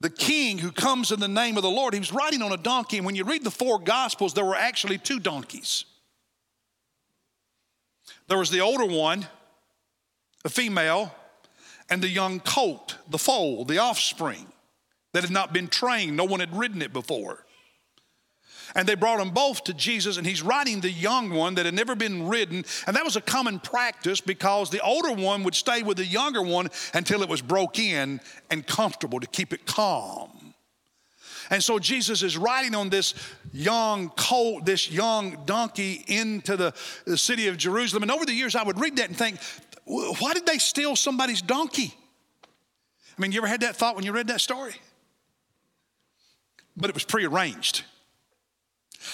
the 0.00 0.08
King 0.08 0.56
who 0.56 0.72
comes 0.72 1.12
in 1.12 1.20
the 1.20 1.28
name 1.28 1.58
of 1.58 1.62
the 1.62 1.70
Lord, 1.70 1.92
he 1.92 2.00
was 2.00 2.12
riding 2.12 2.40
on 2.40 2.52
a 2.52 2.56
donkey. 2.56 2.96
And 2.96 3.04
when 3.04 3.14
you 3.14 3.24
read 3.24 3.44
the 3.44 3.50
four 3.50 3.78
Gospels, 3.78 4.32
there 4.32 4.44
were 4.44 4.56
actually 4.56 4.96
two 4.96 5.20
donkeys. 5.20 5.84
There 8.28 8.38
was 8.38 8.50
the 8.50 8.60
older 8.60 8.86
one, 8.86 9.26
a 10.46 10.48
female, 10.48 11.14
and 11.90 12.00
the 12.00 12.08
young 12.08 12.40
colt, 12.40 12.96
the 13.10 13.18
foal, 13.18 13.66
the 13.66 13.78
offspring 13.78 14.46
that 15.18 15.24
had 15.24 15.32
not 15.32 15.52
been 15.52 15.66
trained. 15.66 16.16
No 16.16 16.24
one 16.24 16.38
had 16.38 16.56
ridden 16.56 16.80
it 16.80 16.92
before. 16.92 17.44
And 18.76 18.88
they 18.88 18.94
brought 18.94 19.18
them 19.18 19.30
both 19.30 19.64
to 19.64 19.74
Jesus, 19.74 20.16
and 20.16 20.24
he's 20.24 20.42
riding 20.42 20.80
the 20.80 20.90
young 20.90 21.30
one 21.30 21.56
that 21.56 21.66
had 21.66 21.74
never 21.74 21.96
been 21.96 22.28
ridden. 22.28 22.64
And 22.86 22.94
that 22.94 23.04
was 23.04 23.16
a 23.16 23.20
common 23.20 23.58
practice 23.58 24.20
because 24.20 24.70
the 24.70 24.80
older 24.80 25.12
one 25.12 25.42
would 25.42 25.56
stay 25.56 25.82
with 25.82 25.96
the 25.96 26.04
younger 26.04 26.42
one 26.42 26.68
until 26.94 27.22
it 27.22 27.28
was 27.28 27.42
broke 27.42 27.80
in 27.80 28.20
and 28.48 28.64
comfortable 28.64 29.18
to 29.18 29.26
keep 29.26 29.52
it 29.52 29.66
calm. 29.66 30.54
And 31.50 31.64
so 31.64 31.80
Jesus 31.80 32.22
is 32.22 32.36
riding 32.36 32.76
on 32.76 32.90
this 32.90 33.14
young 33.52 34.10
colt, 34.10 34.66
this 34.66 34.88
young 34.88 35.44
donkey 35.46 36.04
into 36.06 36.56
the, 36.56 36.74
the 37.06 37.18
city 37.18 37.48
of 37.48 37.56
Jerusalem. 37.56 38.04
And 38.04 38.12
over 38.12 38.24
the 38.24 38.34
years, 38.34 38.54
I 38.54 38.62
would 38.62 38.78
read 38.78 38.98
that 38.98 39.08
and 39.08 39.16
think, 39.16 39.38
why 39.84 40.34
did 40.34 40.46
they 40.46 40.58
steal 40.58 40.94
somebody's 40.94 41.42
donkey? 41.42 41.94
I 43.16 43.20
mean, 43.20 43.32
you 43.32 43.40
ever 43.40 43.48
had 43.48 43.62
that 43.62 43.74
thought 43.74 43.96
when 43.96 44.04
you 44.04 44.12
read 44.12 44.28
that 44.28 44.40
story? 44.40 44.74
But 46.78 46.90
it 46.90 46.94
was 46.94 47.04
prearranged. 47.04 47.84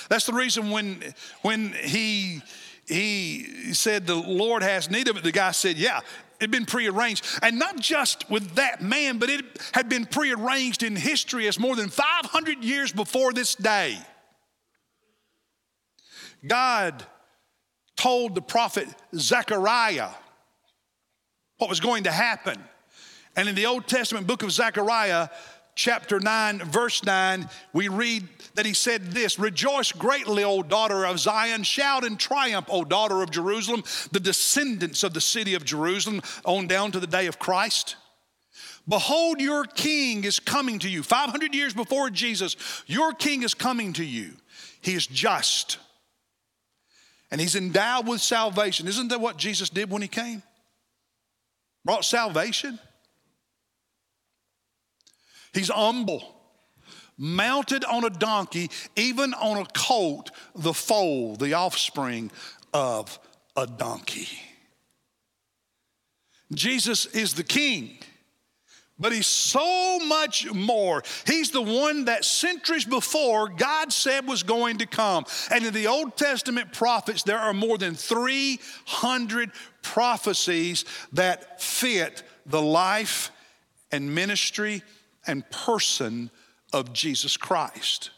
That's 0.09 0.27
the 0.27 0.33
reason 0.33 0.71
when, 0.71 1.03
when 1.43 1.73
he, 1.73 2.43
he 2.87 3.73
said 3.75 4.07
the 4.07 4.15
Lord 4.15 4.63
has 4.63 4.91
need 4.91 5.09
of 5.09 5.17
it, 5.17 5.23
the 5.23 5.33
guy 5.33 5.51
said, 5.53 5.77
Yeah, 5.77 5.99
it 5.99 6.05
had 6.43 6.51
been 6.51 6.67
prearranged. 6.67 7.25
And 7.43 7.59
not 7.59 7.79
just 7.79 8.29
with 8.31 8.55
that 8.57 8.83
man, 8.83 9.19
but 9.19 9.31
it 9.31 9.45
had 9.73 9.89
been 9.89 10.07
prearranged 10.07 10.83
in 10.83 10.97
history 10.97 11.49
as 11.49 11.59
more 11.59 11.77
than 11.77 11.89
500 11.89 12.63
years 12.63 12.93
before 12.93 13.33
this 13.33 13.55
day. 13.55 13.99
God 16.47 17.05
told 17.97 18.35
the 18.35 18.43
prophet 18.43 18.89
Zechariah 19.15 20.11
what 21.59 21.71
was 21.71 21.81
going 21.81 22.05
to 22.05 22.11
happen. 22.11 22.63
And 23.37 23.49
in 23.49 23.55
the 23.55 23.67
Old 23.67 23.87
Testament 23.87 24.27
book 24.27 24.43
of 24.43 24.53
Zechariah, 24.53 25.29
chapter 25.75 26.21
9, 26.21 26.59
verse 26.61 27.05
9, 27.05 27.49
we 27.73 27.89
read 27.89 28.29
that 28.55 28.67
he 28.67 28.75
said 28.75 29.07
this 29.13 29.39
Rejoice 29.39 29.93
greatly, 29.93 30.45
O 30.45 30.63
daughter 30.63 31.05
of 31.05 31.19
Zion. 31.19 31.63
Shout 31.63 32.05
in 32.05 32.17
triumph, 32.17 32.67
O 32.69 32.85
daughter 32.85 33.23
of 33.23 33.31
Jerusalem, 33.31 33.83
the 34.13 34.21
descendants 34.21 35.03
of 35.03 35.15
the 35.15 35.21
city 35.21 35.55
of 35.55 35.65
Jerusalem, 35.65 36.23
on 36.45 36.67
down 36.67 36.93
to 36.93 37.01
the 37.01 37.07
day 37.07 37.27
of 37.27 37.39
Christ. 37.39 37.97
Behold, 38.87 39.41
your 39.41 39.65
king 39.65 40.25
is 40.25 40.39
coming 40.39 40.79
to 40.81 40.91
you. 40.91 41.03
500 41.03 41.55
years 41.55 41.73
before 41.73 42.11
Jesus, 42.11 42.57
your 42.87 43.13
king 43.13 43.43
is 43.43 43.55
coming 43.55 43.95
to 43.95 44.05
you. 44.05 44.33
He 44.81 44.95
is 44.95 45.07
just. 45.07 45.79
And 47.31 47.41
he's 47.41 47.57
endowed 47.57 48.07
with 48.07 48.21
salvation. 48.21 48.87
Isn't 48.87 49.09
that 49.09 49.21
what 49.21 49.39
Jesus 49.39 49.71
did 49.71 49.91
when 49.91 50.03
he 50.03 50.09
came? 50.09 50.43
Brought 51.85 52.05
salvation. 52.05 52.79
He's 55.55 55.71
humble, 55.71 56.35
mounted 57.17 57.85
on 57.85 58.05
a 58.05 58.11
donkey, 58.11 58.71
even 58.97 59.33
on 59.35 59.59
a 59.59 59.67
colt, 59.67 60.31
the 60.55 60.75
foal, 60.75 61.37
the 61.37 61.55
offspring 61.55 62.31
of 62.73 63.19
a 63.57 63.67
donkey. 63.67 64.29
Jesus 66.53 67.07
is 67.07 67.35
the 67.35 67.45
king. 67.45 67.99
But 68.97 69.13
he's 69.13 69.27
so 69.27 69.99
much 69.99 70.53
more. 70.53 71.03
He's 71.27 71.51
the 71.51 71.61
one 71.61 72.05
that 72.05 72.25
centuries 72.25 72.85
before 72.85 73.49
God 73.49 73.93
said 73.93 74.27
was 74.27 74.45
going 74.45 74.79
to 74.79 74.87
come. 74.87 75.25
And 75.51 75.67
in 75.67 75.75
the 75.75 75.89
Old 75.89 76.17
Testament 76.17 76.73
prophets, 76.73 77.25
there 77.25 77.39
are 77.39 77.53
more 77.53 77.77
than 77.77 77.97
300 77.97 79.51
prophecies 79.83 80.85
that 81.13 81.61
fit 81.61 82.23
the 82.47 82.63
life 82.63 83.33
and 83.91 84.15
ministry 84.15 84.83
and 85.27 85.49
person 85.51 86.31
of 86.73 86.93
Jesus 86.93 87.37
Christ. 87.37 88.11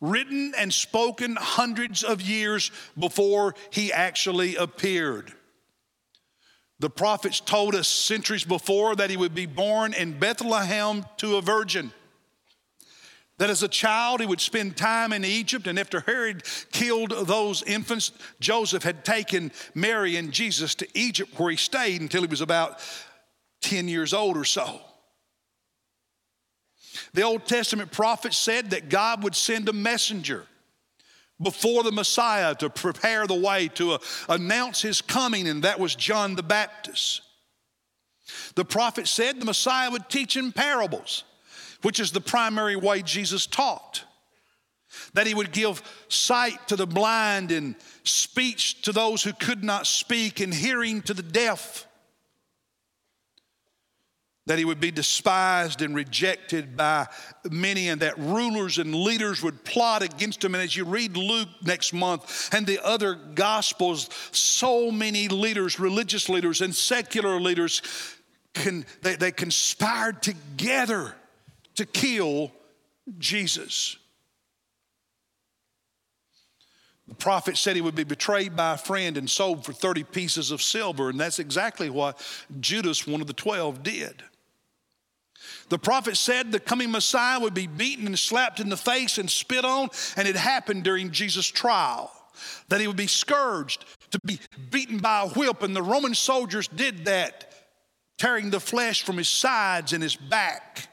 Written 0.00 0.52
and 0.56 0.72
spoken 0.72 1.36
hundreds 1.36 2.02
of 2.02 2.20
years 2.20 2.70
before 2.98 3.54
he 3.70 3.92
actually 3.92 4.56
appeared. 4.56 5.32
The 6.80 6.90
prophets 6.90 7.40
told 7.40 7.74
us 7.74 7.88
centuries 7.88 8.44
before 8.44 8.96
that 8.96 9.08
he 9.08 9.16
would 9.16 9.34
be 9.34 9.46
born 9.46 9.94
in 9.94 10.18
Bethlehem 10.18 11.06
to 11.18 11.36
a 11.36 11.42
virgin. 11.42 11.92
That 13.38 13.50
as 13.50 13.62
a 13.62 13.68
child, 13.68 14.20
he 14.20 14.26
would 14.26 14.40
spend 14.40 14.76
time 14.76 15.12
in 15.12 15.24
Egypt, 15.24 15.66
and 15.66 15.78
after 15.78 16.00
Herod 16.00 16.44
killed 16.70 17.10
those 17.26 17.62
infants, 17.62 18.12
Joseph 18.38 18.82
had 18.82 19.04
taken 19.04 19.50
Mary 19.74 20.16
and 20.16 20.32
Jesus 20.32 20.74
to 20.76 20.88
Egypt, 20.94 21.38
where 21.38 21.50
he 21.50 21.56
stayed 21.56 22.00
until 22.00 22.22
he 22.22 22.28
was 22.28 22.40
about 22.40 22.80
10 23.62 23.88
years 23.88 24.12
old 24.12 24.36
or 24.36 24.44
so. 24.44 24.80
The 27.14 27.22
Old 27.22 27.46
Testament 27.46 27.92
prophets 27.92 28.36
said 28.36 28.70
that 28.70 28.88
God 28.88 29.22
would 29.22 29.36
send 29.36 29.68
a 29.68 29.72
messenger 29.72 30.46
before 31.40 31.84
the 31.84 31.92
Messiah 31.92 32.54
to 32.56 32.68
prepare 32.68 33.26
the 33.26 33.34
way, 33.34 33.68
to 33.68 33.92
uh, 33.92 33.98
announce 34.28 34.82
his 34.82 35.00
coming, 35.00 35.48
and 35.48 35.62
that 35.62 35.78
was 35.78 35.94
John 35.94 36.34
the 36.34 36.42
Baptist. 36.42 37.22
The 38.56 38.64
prophet 38.64 39.06
said 39.06 39.38
the 39.38 39.44
Messiah 39.44 39.90
would 39.90 40.08
teach 40.08 40.36
in 40.36 40.52
parables, 40.52 41.24
which 41.82 42.00
is 42.00 42.10
the 42.10 42.20
primary 42.20 42.76
way 42.76 43.02
Jesus 43.02 43.46
taught. 43.46 44.04
That 45.12 45.26
he 45.26 45.34
would 45.34 45.52
give 45.52 45.82
sight 46.08 46.68
to 46.68 46.76
the 46.76 46.86
blind 46.86 47.50
and 47.50 47.74
speech 48.04 48.82
to 48.82 48.92
those 48.92 49.22
who 49.22 49.32
could 49.32 49.62
not 49.62 49.86
speak 49.86 50.40
and 50.40 50.54
hearing 50.54 51.02
to 51.02 51.14
the 51.14 51.22
deaf 51.22 51.86
that 54.46 54.58
he 54.58 54.64
would 54.64 54.80
be 54.80 54.90
despised 54.90 55.80
and 55.80 55.94
rejected 55.94 56.76
by 56.76 57.06
many, 57.50 57.88
and 57.88 58.02
that 58.02 58.18
rulers 58.18 58.78
and 58.78 58.94
leaders 58.94 59.42
would 59.42 59.64
plot 59.64 60.02
against 60.02 60.44
him. 60.44 60.54
And 60.54 60.62
as 60.62 60.76
you 60.76 60.84
read 60.84 61.16
Luke 61.16 61.48
next 61.62 61.92
month 61.92 62.52
and 62.52 62.66
the 62.66 62.84
other 62.84 63.14
gospels, 63.14 64.10
so 64.32 64.90
many 64.90 65.28
leaders, 65.28 65.80
religious 65.80 66.28
leaders 66.28 66.60
and 66.60 66.74
secular 66.74 67.40
leaders, 67.40 67.80
can, 68.52 68.84
they, 69.02 69.16
they 69.16 69.32
conspired 69.32 70.22
together 70.22 71.14
to 71.76 71.86
kill 71.86 72.52
Jesus. 73.18 73.96
The 77.08 77.14
prophet 77.14 77.56
said 77.56 77.76
he 77.76 77.82
would 77.82 77.94
be 77.94 78.04
betrayed 78.04 78.56
by 78.56 78.74
a 78.74 78.78
friend 78.78 79.18
and 79.18 79.28
sold 79.28 79.64
for 79.64 79.72
30 79.72 80.04
pieces 80.04 80.50
of 80.50 80.62
silver, 80.62 81.10
and 81.10 81.20
that's 81.20 81.38
exactly 81.38 81.90
what 81.90 82.20
Judas, 82.60 83.06
one 83.06 83.20
of 83.20 83.26
the 83.26 83.32
12, 83.32 83.82
did. 83.82 84.22
The 85.68 85.78
prophet 85.78 86.16
said 86.16 86.52
the 86.52 86.60
coming 86.60 86.90
Messiah 86.90 87.40
would 87.40 87.54
be 87.54 87.66
beaten 87.66 88.06
and 88.06 88.18
slapped 88.18 88.60
in 88.60 88.68
the 88.68 88.76
face 88.76 89.18
and 89.18 89.30
spit 89.30 89.64
on, 89.64 89.88
and 90.16 90.28
it 90.28 90.36
happened 90.36 90.84
during 90.84 91.10
Jesus' 91.10 91.46
trial. 91.46 92.12
That 92.68 92.80
he 92.80 92.86
would 92.86 92.96
be 92.96 93.06
scourged, 93.06 93.84
to 94.10 94.20
be 94.24 94.40
beaten 94.70 94.98
by 94.98 95.22
a 95.22 95.28
whip, 95.28 95.62
and 95.62 95.74
the 95.74 95.82
Roman 95.82 96.14
soldiers 96.14 96.68
did 96.68 97.06
that, 97.06 97.52
tearing 98.18 98.50
the 98.50 98.60
flesh 98.60 99.02
from 99.02 99.16
his 99.16 99.28
sides 99.28 99.92
and 99.92 100.02
his 100.02 100.16
back. 100.16 100.88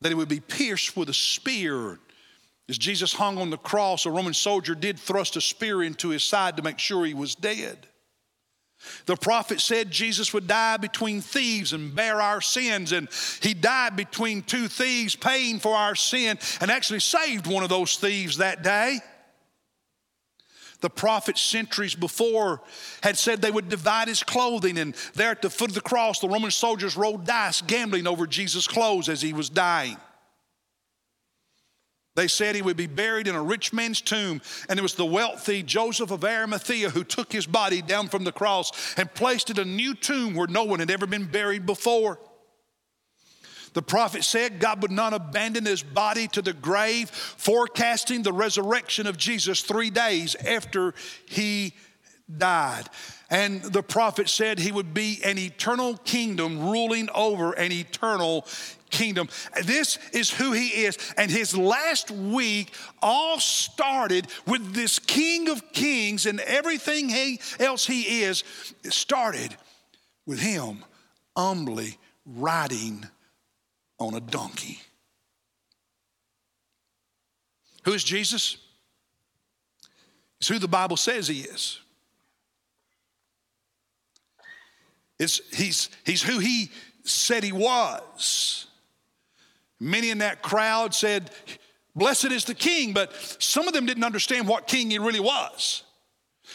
That 0.00 0.10
he 0.10 0.14
would 0.14 0.28
be 0.28 0.40
pierced 0.40 0.96
with 0.96 1.08
a 1.08 1.14
spear. 1.14 1.98
As 2.68 2.76
Jesus 2.76 3.14
hung 3.14 3.38
on 3.38 3.50
the 3.50 3.56
cross, 3.56 4.04
a 4.04 4.10
Roman 4.10 4.34
soldier 4.34 4.74
did 4.74 4.98
thrust 4.98 5.36
a 5.36 5.40
spear 5.40 5.82
into 5.82 6.10
his 6.10 6.22
side 6.22 6.56
to 6.56 6.62
make 6.62 6.78
sure 6.78 7.06
he 7.06 7.14
was 7.14 7.34
dead. 7.34 7.88
The 9.06 9.16
prophet 9.16 9.60
said 9.60 9.90
Jesus 9.90 10.32
would 10.32 10.46
die 10.46 10.76
between 10.76 11.20
thieves 11.20 11.72
and 11.72 11.94
bear 11.94 12.20
our 12.20 12.40
sins, 12.40 12.92
and 12.92 13.08
he 13.40 13.54
died 13.54 13.96
between 13.96 14.42
two 14.42 14.68
thieves, 14.68 15.16
paying 15.16 15.58
for 15.58 15.74
our 15.74 15.94
sin, 15.94 16.38
and 16.60 16.70
actually 16.70 17.00
saved 17.00 17.46
one 17.46 17.62
of 17.62 17.68
those 17.68 17.96
thieves 17.96 18.38
that 18.38 18.62
day. 18.62 19.00
The 20.80 20.90
prophet, 20.90 21.36
centuries 21.36 21.96
before, 21.96 22.62
had 23.02 23.18
said 23.18 23.42
they 23.42 23.50
would 23.50 23.68
divide 23.68 24.06
his 24.06 24.22
clothing, 24.22 24.78
and 24.78 24.94
there 25.14 25.32
at 25.32 25.42
the 25.42 25.50
foot 25.50 25.70
of 25.70 25.74
the 25.74 25.80
cross, 25.80 26.20
the 26.20 26.28
Roman 26.28 26.52
soldiers 26.52 26.96
rolled 26.96 27.26
dice, 27.26 27.62
gambling 27.62 28.06
over 28.06 28.28
Jesus' 28.28 28.68
clothes 28.68 29.08
as 29.08 29.20
he 29.20 29.32
was 29.32 29.50
dying. 29.50 29.96
They 32.18 32.26
said 32.26 32.56
he 32.56 32.62
would 32.62 32.76
be 32.76 32.88
buried 32.88 33.28
in 33.28 33.36
a 33.36 33.42
rich 33.42 33.72
man's 33.72 34.00
tomb, 34.00 34.42
and 34.68 34.76
it 34.76 34.82
was 34.82 34.94
the 34.94 35.06
wealthy 35.06 35.62
Joseph 35.62 36.10
of 36.10 36.24
Arimathea 36.24 36.90
who 36.90 37.04
took 37.04 37.32
his 37.32 37.46
body 37.46 37.80
down 37.80 38.08
from 38.08 38.24
the 38.24 38.32
cross 38.32 38.72
and 38.96 39.14
placed 39.14 39.50
it 39.50 39.58
in 39.58 39.68
a 39.68 39.70
new 39.70 39.94
tomb 39.94 40.34
where 40.34 40.48
no 40.48 40.64
one 40.64 40.80
had 40.80 40.90
ever 40.90 41.06
been 41.06 41.26
buried 41.26 41.64
before. 41.64 42.18
The 43.72 43.82
prophet 43.82 44.24
said 44.24 44.58
God 44.58 44.82
would 44.82 44.90
not 44.90 45.12
abandon 45.12 45.64
his 45.64 45.84
body 45.84 46.26
to 46.28 46.42
the 46.42 46.52
grave, 46.52 47.08
forecasting 47.08 48.24
the 48.24 48.32
resurrection 48.32 49.06
of 49.06 49.16
Jesus 49.16 49.62
three 49.62 49.90
days 49.90 50.34
after 50.34 50.94
he 51.24 51.72
died. 52.36 52.88
And 53.30 53.62
the 53.62 53.82
prophet 53.82 54.28
said 54.28 54.58
he 54.58 54.72
would 54.72 54.92
be 54.92 55.20
an 55.22 55.38
eternal 55.38 55.96
kingdom 55.98 56.68
ruling 56.68 57.10
over 57.14 57.52
an 57.52 57.70
eternal 57.70 58.44
kingdom. 58.88 59.28
This 59.64 59.98
is 60.12 60.30
who 60.30 60.52
he 60.52 60.68
is. 60.68 60.98
And 61.16 61.30
his 61.30 61.56
last 61.56 62.10
week 62.10 62.72
all 63.00 63.38
started 63.38 64.26
with 64.46 64.74
this 64.74 64.98
King 64.98 65.48
of 65.48 65.72
Kings 65.72 66.26
and 66.26 66.40
everything 66.40 67.08
he, 67.08 67.40
else 67.58 67.86
he 67.86 68.22
is 68.22 68.44
started 68.84 69.56
with 70.26 70.40
him 70.40 70.84
humbly 71.36 71.98
riding 72.26 73.04
on 73.98 74.14
a 74.14 74.20
donkey. 74.20 74.80
Who 77.84 77.92
is 77.92 78.04
Jesus? 78.04 78.58
It's 80.40 80.48
who 80.48 80.58
the 80.58 80.68
Bible 80.68 80.96
says 80.96 81.26
he 81.26 81.40
is. 81.40 81.80
It's, 85.18 85.40
he's, 85.56 85.88
he's 86.04 86.22
who 86.22 86.38
he 86.38 86.70
said 87.04 87.42
he 87.42 87.52
was. 87.52 88.67
Many 89.80 90.10
in 90.10 90.18
that 90.18 90.42
crowd 90.42 90.94
said, 90.94 91.30
Blessed 91.94 92.26
is 92.26 92.44
the 92.44 92.54
king, 92.54 92.92
but 92.92 93.12
some 93.38 93.66
of 93.66 93.74
them 93.74 93.86
didn't 93.86 94.04
understand 94.04 94.46
what 94.46 94.66
king 94.66 94.90
he 94.90 94.98
really 94.98 95.20
was. 95.20 95.82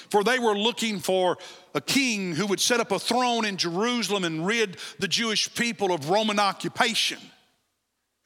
For 0.09 0.23
they 0.23 0.39
were 0.39 0.57
looking 0.57 0.99
for 0.99 1.37
a 1.75 1.81
king 1.81 2.33
who 2.33 2.47
would 2.47 2.59
set 2.59 2.79
up 2.79 2.91
a 2.91 2.99
throne 2.99 3.45
in 3.45 3.57
Jerusalem 3.57 4.23
and 4.23 4.45
rid 4.45 4.77
the 4.99 5.07
Jewish 5.07 5.53
people 5.53 5.93
of 5.93 6.09
Roman 6.09 6.39
occupation, 6.39 7.19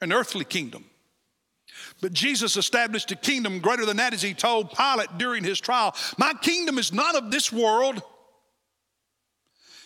an 0.00 0.12
earthly 0.12 0.44
kingdom. 0.44 0.84
But 2.00 2.12
Jesus 2.12 2.56
established 2.56 3.10
a 3.10 3.16
kingdom 3.16 3.58
greater 3.60 3.84
than 3.84 3.96
that 3.98 4.14
as 4.14 4.22
he 4.22 4.34
told 4.34 4.70
Pilate 4.72 5.18
during 5.18 5.44
his 5.44 5.60
trial 5.60 5.94
My 6.16 6.32
kingdom 6.34 6.78
is 6.78 6.92
not 6.92 7.14
of 7.14 7.30
this 7.30 7.52
world. 7.52 8.02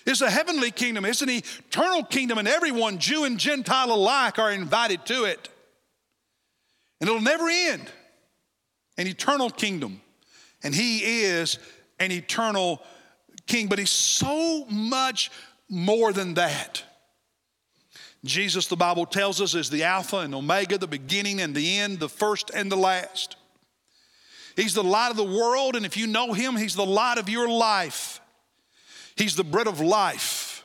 It's 0.07 0.21
a 0.21 0.31
heavenly 0.31 0.71
kingdom, 0.71 1.05
it's 1.05 1.23
an 1.23 1.31
eternal 1.31 2.05
kingdom, 2.05 2.39
and 2.39 2.49
everyone, 2.49 2.99
Jew 2.99 3.25
and 3.25 3.39
Gentile 3.39 3.93
alike, 3.93 4.39
are 4.39 4.51
invited 4.51 5.07
to 5.07 5.25
it. 5.25 5.49
And 7.01 7.09
it'll 7.09 7.23
never 7.23 7.49
end. 7.49 7.91
An 8.99 9.07
eternal 9.07 9.51
kingdom. 9.51 10.01
And 10.63 10.75
he 10.75 10.99
is 10.99 11.59
an 11.99 12.13
eternal 12.13 12.83
king, 13.47 13.67
but 13.69 13.79
he's 13.79 13.91
so 13.91 14.65
much 14.67 15.31
more 15.69 16.13
than 16.13 16.35
that. 16.35 16.85
Jesus, 18.25 18.69
the 18.69 18.77
Bible 18.77 19.07
tells 19.07 19.41
us, 19.41 19.55
is 19.55 19.69
the 19.69 19.83
Alpha 19.83 20.19
and 20.19 20.35
Omega, 20.35 20.79
the 20.79 20.87
beginning 20.87 21.41
and 21.41 21.55
the 21.55 21.79
end, 21.79 21.99
the 21.99 22.09
first 22.09 22.51
and 22.55 22.71
the 22.71 22.77
last. 22.77 23.37
He's 24.55 24.75
the 24.75 24.85
light 24.85 25.11
of 25.11 25.17
the 25.17 25.25
world, 25.25 25.75
and 25.75 25.85
if 25.85 25.97
you 25.97 26.07
know 26.07 26.33
him, 26.33 26.57
he's 26.57 26.77
the 26.77 26.87
light 26.87 27.19
of 27.19 27.29
your 27.29 27.49
life. 27.49 28.21
He's 29.17 29.37
the 29.37 29.45
bread 29.45 29.67
of 29.67 29.81
life. 29.81 30.65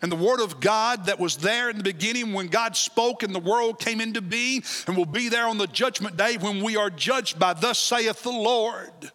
And 0.00 0.10
the 0.10 0.16
Word 0.16 0.40
of 0.40 0.58
God 0.58 1.06
that 1.06 1.20
was 1.20 1.36
there 1.36 1.70
in 1.70 1.78
the 1.78 1.84
beginning 1.84 2.32
when 2.32 2.48
God 2.48 2.76
spoke 2.76 3.22
and 3.22 3.32
the 3.32 3.38
world 3.38 3.78
came 3.78 4.00
into 4.00 4.20
being 4.20 4.64
and 4.88 4.96
will 4.96 5.06
be 5.06 5.28
there 5.28 5.46
on 5.46 5.58
the 5.58 5.68
judgment 5.68 6.16
day 6.16 6.36
when 6.38 6.62
we 6.62 6.76
are 6.76 6.90
judged 6.90 7.38
by, 7.38 7.54
Thus 7.54 7.78
saith 7.78 8.24
the 8.24 8.32
Lord. 8.32 9.12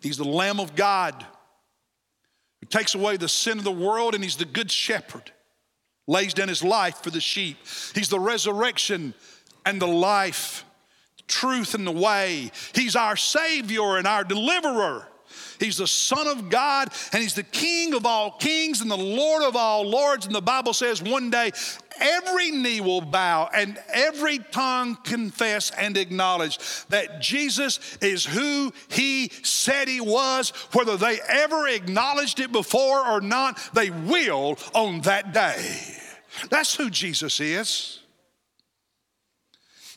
He's 0.00 0.16
the 0.16 0.24
Lamb 0.24 0.58
of 0.58 0.74
God 0.74 1.24
who 2.60 2.66
takes 2.66 2.94
away 2.94 3.18
the 3.18 3.28
sin 3.28 3.58
of 3.58 3.64
the 3.64 3.72
world, 3.72 4.14
and 4.14 4.24
He's 4.24 4.36
the 4.36 4.46
Good 4.46 4.70
Shepherd, 4.70 5.30
lays 6.06 6.32
down 6.32 6.48
His 6.48 6.64
life 6.64 7.02
for 7.02 7.10
the 7.10 7.20
sheep. 7.20 7.58
He's 7.94 8.08
the 8.08 8.20
resurrection 8.20 9.12
and 9.66 9.80
the 9.80 9.86
life, 9.86 10.64
truth 11.26 11.74
and 11.74 11.86
the 11.86 11.92
way. 11.92 12.50
He's 12.74 12.96
our 12.96 13.16
Savior 13.16 13.98
and 13.98 14.06
our 14.06 14.24
deliverer. 14.24 15.06
He's 15.58 15.78
the 15.78 15.86
Son 15.86 16.26
of 16.26 16.50
God 16.50 16.88
and 17.12 17.22
He's 17.22 17.34
the 17.34 17.42
King 17.42 17.94
of 17.94 18.06
all 18.06 18.32
kings 18.32 18.80
and 18.80 18.90
the 18.90 18.96
Lord 18.96 19.42
of 19.42 19.56
all 19.56 19.84
lords. 19.88 20.26
And 20.26 20.34
the 20.34 20.40
Bible 20.40 20.72
says 20.72 21.02
one 21.02 21.30
day 21.30 21.52
every 22.00 22.50
knee 22.50 22.80
will 22.80 23.00
bow 23.00 23.48
and 23.54 23.78
every 23.92 24.38
tongue 24.38 24.96
confess 25.04 25.70
and 25.70 25.96
acknowledge 25.96 26.58
that 26.86 27.20
Jesus 27.20 27.96
is 28.00 28.24
who 28.24 28.72
He 28.88 29.30
said 29.42 29.88
He 29.88 30.00
was. 30.00 30.50
Whether 30.72 30.96
they 30.96 31.18
ever 31.28 31.68
acknowledged 31.68 32.40
it 32.40 32.52
before 32.52 33.06
or 33.06 33.20
not, 33.20 33.60
they 33.74 33.90
will 33.90 34.58
on 34.74 35.02
that 35.02 35.32
day. 35.32 35.96
That's 36.50 36.74
who 36.74 36.90
Jesus 36.90 37.40
is. 37.40 38.00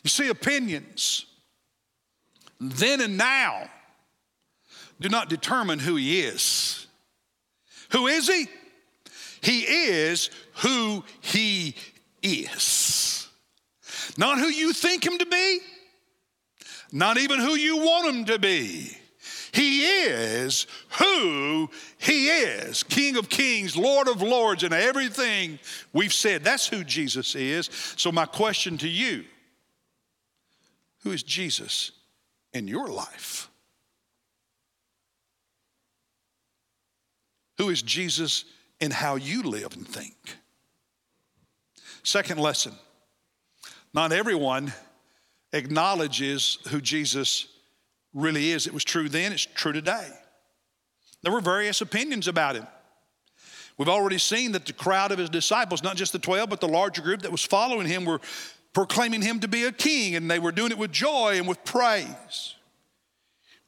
You 0.04 0.10
see, 0.10 0.28
opinions 0.28 1.26
then 2.60 3.00
and 3.00 3.16
now 3.16 3.70
do 5.00 5.08
not 5.08 5.28
determine 5.28 5.78
who 5.78 5.96
he 5.96 6.20
is. 6.20 6.86
Who 7.90 8.06
is 8.06 8.28
he? 8.28 8.48
He 9.40 9.60
is 9.60 10.30
who 10.54 11.04
he 11.20 11.74
is. 12.22 13.28
Not 14.16 14.38
who 14.38 14.48
you 14.48 14.72
think 14.72 15.06
him 15.06 15.18
to 15.18 15.26
be, 15.26 15.60
not 16.90 17.18
even 17.18 17.38
who 17.38 17.54
you 17.54 17.78
want 17.78 18.14
him 18.14 18.24
to 18.26 18.38
be. 18.38 18.96
He 19.52 19.82
is 19.82 20.66
who 20.98 21.70
he 21.98 22.28
is 22.28 22.82
King 22.82 23.16
of 23.16 23.28
kings, 23.28 23.76
Lord 23.76 24.08
of 24.08 24.22
lords, 24.22 24.62
and 24.62 24.74
everything 24.74 25.58
we've 25.92 26.12
said. 26.12 26.44
That's 26.44 26.66
who 26.66 26.84
Jesus 26.84 27.34
is. 27.34 27.70
So, 27.96 28.12
my 28.12 28.26
question 28.26 28.78
to 28.78 28.88
you 28.88 29.24
who 31.02 31.12
is 31.12 31.22
Jesus 31.22 31.92
in 32.52 32.68
your 32.68 32.88
life? 32.88 33.47
Who 37.58 37.68
is 37.70 37.82
Jesus 37.82 38.44
in 38.80 38.90
how 38.90 39.16
you 39.16 39.42
live 39.42 39.74
and 39.74 39.86
think? 39.86 40.14
Second 42.02 42.40
lesson 42.40 42.72
not 43.94 44.12
everyone 44.12 44.72
acknowledges 45.52 46.58
who 46.68 46.80
Jesus 46.80 47.46
really 48.12 48.50
is. 48.50 48.66
It 48.66 48.74
was 48.74 48.84
true 48.84 49.08
then, 49.08 49.32
it's 49.32 49.46
true 49.46 49.72
today. 49.72 50.08
There 51.22 51.32
were 51.32 51.40
various 51.40 51.80
opinions 51.80 52.28
about 52.28 52.54
him. 52.54 52.66
We've 53.76 53.88
already 53.88 54.18
seen 54.18 54.52
that 54.52 54.66
the 54.66 54.72
crowd 54.72 55.12
of 55.12 55.18
his 55.18 55.30
disciples, 55.30 55.82
not 55.82 55.96
just 55.96 56.12
the 56.12 56.18
12, 56.18 56.50
but 56.50 56.60
the 56.60 56.68
larger 56.68 57.00
group 57.00 57.22
that 57.22 57.32
was 57.32 57.44
following 57.44 57.86
him, 57.86 58.04
were 58.04 58.20
proclaiming 58.72 59.22
him 59.22 59.40
to 59.40 59.48
be 59.48 59.64
a 59.64 59.72
king, 59.72 60.16
and 60.16 60.30
they 60.30 60.38
were 60.38 60.52
doing 60.52 60.72
it 60.72 60.78
with 60.78 60.92
joy 60.92 61.38
and 61.38 61.46
with 61.48 61.64
praise. 61.64 62.54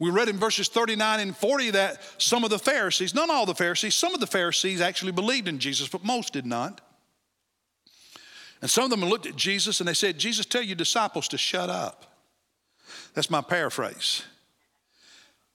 We 0.00 0.10
read 0.10 0.30
in 0.30 0.38
verses 0.38 0.68
39 0.68 1.20
and 1.20 1.36
40 1.36 1.70
that 1.72 2.00
some 2.16 2.42
of 2.42 2.48
the 2.50 2.58
Pharisees, 2.58 3.14
not 3.14 3.28
all 3.28 3.44
the 3.44 3.54
Pharisees, 3.54 3.94
some 3.94 4.14
of 4.14 4.20
the 4.20 4.26
Pharisees 4.26 4.80
actually 4.80 5.12
believed 5.12 5.46
in 5.46 5.58
Jesus, 5.58 5.88
but 5.88 6.02
most 6.02 6.32
did 6.32 6.46
not. 6.46 6.80
And 8.62 8.70
some 8.70 8.84
of 8.84 8.90
them 8.90 9.04
looked 9.04 9.26
at 9.26 9.36
Jesus 9.36 9.78
and 9.78 9.86
they 9.86 9.94
said, 9.94 10.18
Jesus, 10.18 10.46
tell 10.46 10.62
your 10.62 10.74
disciples 10.74 11.28
to 11.28 11.38
shut 11.38 11.68
up. 11.68 12.06
That's 13.14 13.30
my 13.30 13.42
paraphrase. 13.42 14.24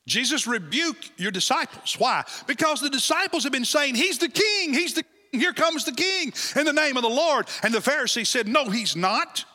Jesus 0.08 0.45
rebuked 0.45 1.12
your 1.17 1.31
disciples. 1.31 1.95
Why? 1.97 2.23
Because 2.45 2.79
the 2.79 2.89
disciples 2.89 3.43
have 3.43 3.51
been 3.51 3.65
saying, 3.65 3.95
He's 3.95 4.19
the 4.19 4.29
king, 4.29 4.73
He's 4.73 4.93
the 4.93 5.03
king, 5.03 5.39
here 5.39 5.53
comes 5.53 5.86
the 5.86 5.91
king 5.91 6.31
in 6.55 6.65
the 6.65 6.73
name 6.73 6.97
of 6.97 7.03
the 7.03 7.10
Lord. 7.10 7.47
And 7.63 7.73
the 7.73 7.81
Pharisees 7.81 8.29
said, 8.29 8.47
No, 8.47 8.69
He's 8.69 8.95
not. 8.95 9.45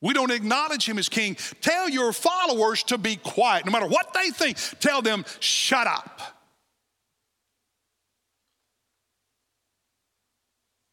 We 0.00 0.14
don't 0.14 0.30
acknowledge 0.30 0.88
him 0.88 0.98
as 0.98 1.08
king. 1.08 1.36
Tell 1.60 1.88
your 1.88 2.12
followers 2.12 2.84
to 2.84 2.98
be 2.98 3.16
quiet. 3.16 3.66
No 3.66 3.72
matter 3.72 3.88
what 3.88 4.14
they 4.14 4.30
think, 4.30 4.56
tell 4.78 5.02
them, 5.02 5.24
shut 5.40 5.86
up. 5.86 6.20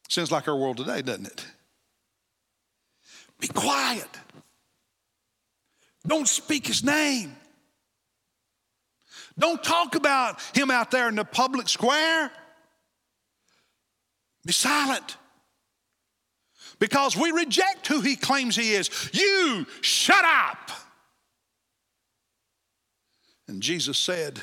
Sounds 0.09 0.31
like 0.31 0.47
our 0.47 0.55
world 0.55 0.77
today, 0.77 1.01
doesn't 1.01 1.27
it? 1.27 1.45
Be 3.39 3.47
quiet. 3.47 4.07
Don't 6.07 6.27
speak 6.27 6.65
his 6.65 6.83
name. 6.83 7.35
Don't 9.37 9.61
talk 9.63 9.95
about 9.95 10.39
him 10.53 10.71
out 10.71 10.91
there 10.91 11.09
in 11.09 11.15
the 11.15 11.25
public 11.25 11.67
square. 11.67 12.31
Be 14.45 14.53
silent 14.53 15.17
because 16.79 17.15
we 17.15 17.31
reject 17.31 17.87
who 17.87 18.01
he 18.01 18.15
claims 18.15 18.55
he 18.55 18.73
is. 18.73 18.89
You 19.13 19.65
shut 19.81 20.23
up. 20.25 20.71
And 23.47 23.61
Jesus 23.61 23.97
said, 23.97 24.39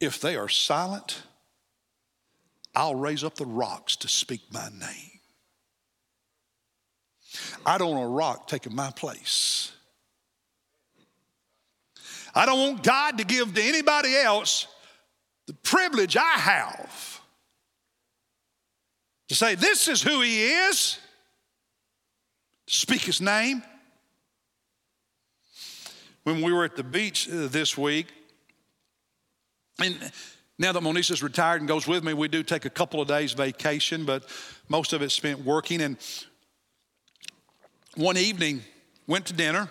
If 0.00 0.20
they 0.20 0.36
are 0.36 0.48
silent, 0.48 1.22
I'll 2.74 2.94
raise 2.94 3.22
up 3.22 3.36
the 3.36 3.46
rocks 3.46 3.96
to 3.96 4.08
speak 4.08 4.40
my 4.50 4.68
name. 4.68 5.20
I 7.64 7.78
don't 7.78 7.94
want 7.94 8.04
a 8.04 8.08
rock 8.08 8.48
taking 8.48 8.74
my 8.74 8.90
place. 8.90 9.72
I 12.34 12.46
don't 12.46 12.58
want 12.58 12.82
God 12.82 13.18
to 13.18 13.24
give 13.24 13.54
to 13.54 13.62
anybody 13.62 14.16
else 14.16 14.66
the 15.46 15.54
privilege 15.54 16.16
I 16.16 16.38
have 16.38 17.11
to 19.32 19.38
say, 19.38 19.54
This 19.54 19.88
is 19.88 20.02
who 20.02 20.20
he 20.20 20.44
is, 20.44 20.98
speak 22.66 23.00
his 23.00 23.20
name. 23.20 23.62
When 26.24 26.42
we 26.42 26.52
were 26.52 26.64
at 26.64 26.76
the 26.76 26.84
beach 26.84 27.28
uh, 27.28 27.48
this 27.48 27.76
week, 27.76 28.06
and 29.80 29.96
now 30.58 30.72
that 30.72 30.82
Monisa's 30.82 31.22
retired 31.22 31.62
and 31.62 31.66
goes 31.66 31.88
with 31.88 32.04
me, 32.04 32.12
we 32.12 32.28
do 32.28 32.42
take 32.42 32.64
a 32.64 32.70
couple 32.70 33.00
of 33.00 33.08
days 33.08 33.32
vacation, 33.32 34.04
but 34.04 34.24
most 34.68 34.92
of 34.92 35.02
it 35.02 35.10
spent 35.10 35.44
working. 35.44 35.80
And 35.80 35.96
one 37.96 38.16
evening, 38.18 38.62
went 39.06 39.26
to 39.26 39.32
dinner, 39.32 39.68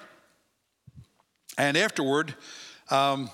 and 1.57 1.77
afterward, 1.77 2.33
um, 2.89 3.29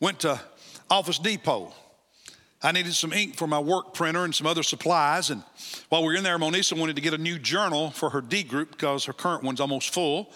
went 0.00 0.20
to 0.20 0.40
Office 0.88 1.18
Depot 1.18 1.74
I 2.62 2.72
needed 2.72 2.94
some 2.94 3.12
ink 3.12 3.36
for 3.36 3.46
my 3.46 3.58
work 3.58 3.92
printer 3.92 4.24
and 4.24 4.34
some 4.34 4.46
other 4.46 4.62
supplies. 4.62 5.30
And 5.30 5.42
while 5.88 6.02
we 6.02 6.08
were 6.08 6.14
in 6.14 6.22
there, 6.22 6.38
Monisa 6.38 6.78
wanted 6.78 6.96
to 6.96 7.02
get 7.02 7.12
a 7.12 7.18
new 7.18 7.38
journal 7.38 7.90
for 7.90 8.10
her 8.10 8.20
D 8.20 8.44
group 8.44 8.70
because 8.70 9.04
her 9.06 9.12
current 9.12 9.42
one's 9.42 9.60
almost 9.60 9.92
full, 9.92 10.32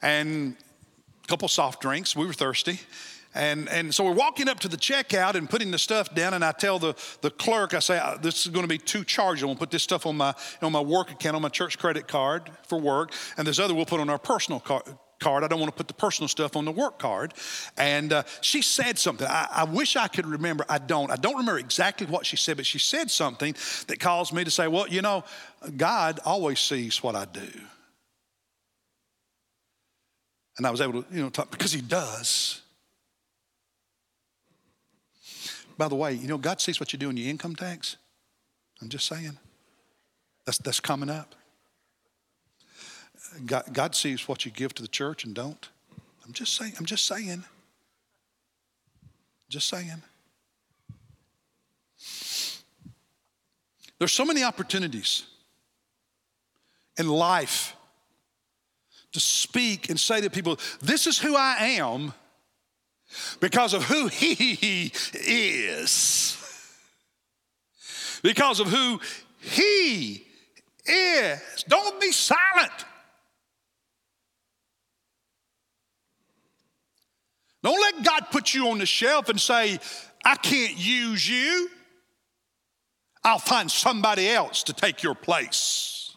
and 0.00 0.56
a 1.24 1.26
couple 1.26 1.48
soft 1.48 1.82
drinks. 1.82 2.14
We 2.14 2.26
were 2.26 2.32
thirsty. 2.32 2.80
And, 3.34 3.68
and 3.68 3.94
so 3.94 4.04
we're 4.04 4.12
walking 4.12 4.48
up 4.48 4.60
to 4.60 4.68
the 4.68 4.78
checkout 4.78 5.34
and 5.34 5.50
putting 5.50 5.70
the 5.70 5.78
stuff 5.78 6.14
down, 6.14 6.32
and 6.32 6.42
I 6.42 6.52
tell 6.52 6.78
the, 6.78 6.94
the 7.20 7.30
clerk, 7.30 7.74
I 7.74 7.80
say, 7.80 7.98
uh, 7.98 8.16
this 8.16 8.46
is 8.46 8.52
going 8.52 8.64
to 8.64 8.68
be 8.68 8.78
two 8.78 9.04
charges. 9.04 9.42
I'm 9.42 9.48
going 9.48 9.56
to 9.56 9.60
put 9.60 9.70
this 9.70 9.82
stuff 9.82 10.06
on 10.06 10.16
my, 10.16 10.34
on 10.62 10.72
my 10.72 10.80
work 10.80 11.10
account, 11.10 11.36
on 11.36 11.42
my 11.42 11.50
church 11.50 11.78
credit 11.78 12.08
card 12.08 12.50
for 12.66 12.80
work, 12.80 13.12
and 13.36 13.46
this 13.46 13.58
other 13.58 13.74
we'll 13.74 13.84
put 13.84 14.00
on 14.00 14.08
our 14.08 14.18
personal 14.18 14.58
card 14.58 14.84
card. 15.20 15.44
I 15.44 15.48
don't 15.48 15.60
want 15.60 15.72
to 15.72 15.76
put 15.76 15.88
the 15.88 15.94
personal 15.94 16.28
stuff 16.28 16.56
on 16.56 16.64
the 16.64 16.72
work 16.72 16.98
card. 16.98 17.34
And 17.76 18.12
uh, 18.12 18.22
she 18.40 18.62
said 18.62 18.98
something. 18.98 19.26
I, 19.26 19.48
I, 19.50 19.64
wish 19.64 19.96
I 19.96 20.08
could 20.08 20.26
remember. 20.26 20.64
I 20.68 20.78
don't. 20.78 21.10
I 21.10 21.16
don't 21.16 21.36
remember 21.36 21.58
exactly 21.58 22.06
what 22.06 22.26
she 22.26 22.36
said, 22.36 22.56
but 22.56 22.66
she 22.66 22.78
said 22.78 23.10
something 23.10 23.54
that 23.86 24.00
caused 24.00 24.32
me 24.32 24.44
to 24.44 24.50
say, 24.50 24.68
well, 24.68 24.88
you 24.88 25.02
know, 25.02 25.24
God 25.76 26.20
always 26.24 26.60
sees 26.60 27.02
what 27.02 27.14
I 27.14 27.24
do. 27.24 27.48
And 30.58 30.66
I 30.66 30.70
was 30.70 30.80
able 30.80 31.02
to, 31.02 31.14
you 31.14 31.22
know, 31.22 31.30
talk 31.30 31.50
because 31.50 31.72
He 31.72 31.80
does. 31.80 32.62
By 35.78 35.88
the 35.88 35.94
way, 35.94 36.14
you 36.14 36.26
know, 36.26 36.38
God 36.38 36.60
sees 36.60 36.80
what 36.80 36.92
you 36.92 36.98
do 36.98 37.10
in 37.10 37.16
your 37.16 37.28
income 37.28 37.54
tax. 37.54 37.96
I'm 38.80 38.88
just 38.88 39.06
saying. 39.06 39.38
That's, 40.46 40.58
that's 40.58 40.80
coming 40.80 41.10
up. 41.10 41.34
God, 43.44 43.64
God 43.72 43.94
sees 43.94 44.26
what 44.26 44.44
you 44.44 44.50
give 44.50 44.74
to 44.74 44.82
the 44.82 44.88
church 44.88 45.24
and 45.24 45.34
don't. 45.34 45.68
I'm 46.24 46.32
just 46.32 46.54
saying, 46.56 46.72
I'm 46.78 46.86
just 46.86 47.04
saying. 47.06 47.44
Just 49.48 49.68
saying. 49.68 50.02
There's 53.98 54.12
so 54.12 54.24
many 54.24 54.42
opportunities 54.42 55.24
in 56.98 57.08
life 57.08 57.76
to 59.12 59.20
speak 59.20 59.88
and 59.88 59.98
say 59.98 60.20
to 60.20 60.30
people, 60.30 60.58
This 60.82 61.06
is 61.06 61.18
who 61.18 61.36
I 61.36 61.56
am 61.78 62.12
because 63.40 63.72
of 63.72 63.84
who 63.84 64.08
He 64.08 64.92
is. 65.14 66.36
Because 68.22 68.60
of 68.60 68.66
who 68.66 69.00
He 69.40 70.26
is. 70.84 71.64
Don't 71.68 72.00
be 72.00 72.12
silent. 72.12 72.84
Don't 77.66 77.80
let 77.80 78.04
God 78.04 78.26
put 78.30 78.54
you 78.54 78.68
on 78.68 78.78
the 78.78 78.86
shelf 78.86 79.28
and 79.28 79.40
say, 79.40 79.80
I 80.24 80.36
can't 80.36 80.78
use 80.78 81.28
you. 81.28 81.68
I'll 83.24 83.40
find 83.40 83.68
somebody 83.68 84.28
else 84.28 84.62
to 84.62 84.72
take 84.72 85.02
your 85.02 85.16
place. 85.16 86.16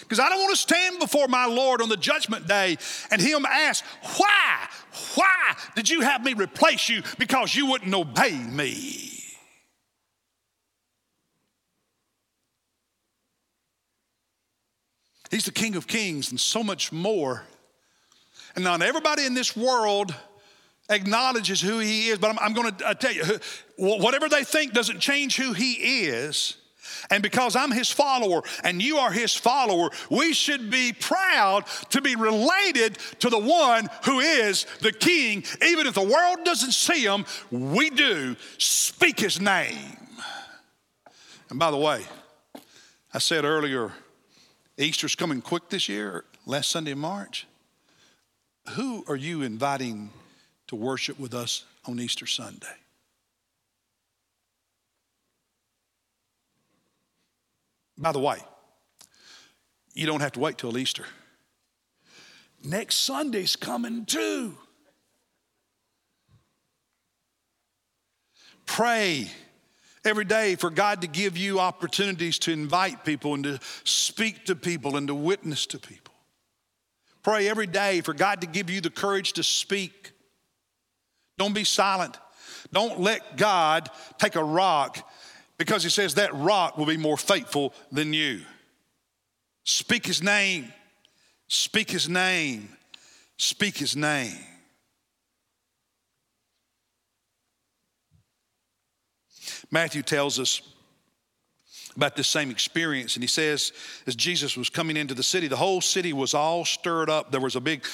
Because 0.00 0.18
I 0.18 0.28
don't 0.28 0.40
want 0.40 0.50
to 0.50 0.60
stand 0.60 0.98
before 0.98 1.28
my 1.28 1.46
Lord 1.46 1.80
on 1.80 1.88
the 1.88 1.96
judgment 1.96 2.48
day 2.48 2.78
and 3.12 3.22
Him 3.22 3.46
ask, 3.46 3.84
Why? 4.16 4.66
Why 5.14 5.54
did 5.76 5.88
you 5.88 6.00
have 6.00 6.24
me 6.24 6.34
replace 6.34 6.88
you? 6.88 7.04
Because 7.20 7.54
you 7.54 7.66
wouldn't 7.66 7.94
obey 7.94 8.32
me. 8.32 9.22
He's 15.30 15.44
the 15.44 15.52
King 15.52 15.76
of 15.76 15.86
Kings 15.86 16.32
and 16.32 16.40
so 16.40 16.64
much 16.64 16.90
more. 16.90 17.44
And 18.58 18.64
not 18.64 18.82
everybody 18.82 19.24
in 19.24 19.34
this 19.34 19.56
world 19.56 20.12
acknowledges 20.90 21.60
who 21.60 21.78
he 21.78 22.08
is, 22.08 22.18
but 22.18 22.30
I'm, 22.30 22.40
I'm 22.40 22.54
going 22.54 22.74
to 22.74 22.88
uh, 22.88 22.94
tell 22.94 23.12
you, 23.12 23.22
whatever 23.76 24.28
they 24.28 24.42
think 24.42 24.72
doesn't 24.72 24.98
change 24.98 25.36
who 25.36 25.52
he 25.52 25.74
is. 26.06 26.56
And 27.08 27.22
because 27.22 27.54
I'm 27.54 27.70
his 27.70 27.88
follower 27.88 28.42
and 28.64 28.82
you 28.82 28.96
are 28.96 29.12
his 29.12 29.32
follower, 29.32 29.90
we 30.10 30.32
should 30.32 30.72
be 30.72 30.92
proud 30.92 31.66
to 31.90 32.00
be 32.00 32.16
related 32.16 32.98
to 33.20 33.30
the 33.30 33.38
one 33.38 33.88
who 34.04 34.18
is 34.18 34.66
the 34.80 34.90
king. 34.90 35.44
Even 35.64 35.86
if 35.86 35.94
the 35.94 36.02
world 36.02 36.38
doesn't 36.44 36.72
see 36.72 37.04
him, 37.04 37.26
we 37.52 37.90
do. 37.90 38.34
Speak 38.58 39.20
his 39.20 39.40
name. 39.40 39.98
And 41.48 41.60
by 41.60 41.70
the 41.70 41.76
way, 41.76 42.02
I 43.14 43.18
said 43.18 43.44
earlier, 43.44 43.92
Easter's 44.76 45.14
coming 45.14 45.42
quick 45.42 45.68
this 45.68 45.88
year, 45.88 46.24
last 46.44 46.70
Sunday 46.70 46.90
in 46.90 46.98
March. 46.98 47.46
Who 48.70 49.04
are 49.08 49.16
you 49.16 49.42
inviting 49.42 50.10
to 50.68 50.76
worship 50.76 51.18
with 51.18 51.34
us 51.34 51.64
on 51.86 51.98
Easter 52.00 52.26
Sunday? 52.26 52.66
By 57.96 58.12
the 58.12 58.20
way, 58.20 58.38
you 59.94 60.06
don't 60.06 60.20
have 60.20 60.32
to 60.32 60.40
wait 60.40 60.58
till 60.58 60.78
Easter. 60.78 61.04
Next 62.62 62.96
Sunday's 62.96 63.56
coming 63.56 64.04
too. 64.04 64.56
Pray 68.66 69.28
every 70.04 70.24
day 70.24 70.54
for 70.54 70.70
God 70.70 71.00
to 71.00 71.06
give 71.08 71.36
you 71.36 71.58
opportunities 71.58 72.38
to 72.40 72.52
invite 72.52 73.04
people 73.04 73.34
and 73.34 73.44
to 73.44 73.60
speak 73.84 74.44
to 74.46 74.54
people 74.54 74.96
and 74.96 75.08
to 75.08 75.14
witness 75.14 75.66
to 75.66 75.78
people. 75.78 76.14
Pray 77.22 77.48
every 77.48 77.66
day 77.66 78.00
for 78.00 78.14
God 78.14 78.40
to 78.40 78.46
give 78.46 78.70
you 78.70 78.80
the 78.80 78.90
courage 78.90 79.34
to 79.34 79.42
speak. 79.42 80.12
Don't 81.36 81.54
be 81.54 81.64
silent. 81.64 82.16
Don't 82.72 83.00
let 83.00 83.36
God 83.36 83.88
take 84.18 84.36
a 84.36 84.44
rock 84.44 85.08
because 85.56 85.82
he 85.82 85.90
says 85.90 86.14
that 86.14 86.34
rock 86.34 86.76
will 86.76 86.86
be 86.86 86.96
more 86.96 87.16
faithful 87.16 87.72
than 87.90 88.12
you. 88.12 88.40
Speak 89.64 90.06
his 90.06 90.22
name. 90.22 90.72
Speak 91.48 91.90
his 91.90 92.08
name. 92.08 92.68
Speak 93.36 93.76
his 93.76 93.96
name. 93.96 94.36
Matthew 99.70 100.02
tells 100.02 100.38
us 100.38 100.62
about 101.98 102.14
this 102.14 102.28
same 102.28 102.50
experience. 102.50 103.16
And 103.16 103.24
he 103.24 103.28
says, 103.28 103.72
as 104.06 104.14
Jesus 104.14 104.56
was 104.56 104.70
coming 104.70 104.96
into 104.96 105.14
the 105.14 105.22
city, 105.24 105.48
the 105.48 105.56
whole 105.56 105.80
city 105.80 106.12
was 106.12 106.32
all 106.32 106.64
stirred 106.64 107.10
up. 107.10 107.32
There 107.32 107.40
was 107.40 107.56
a 107.56 107.60
big 107.60 107.84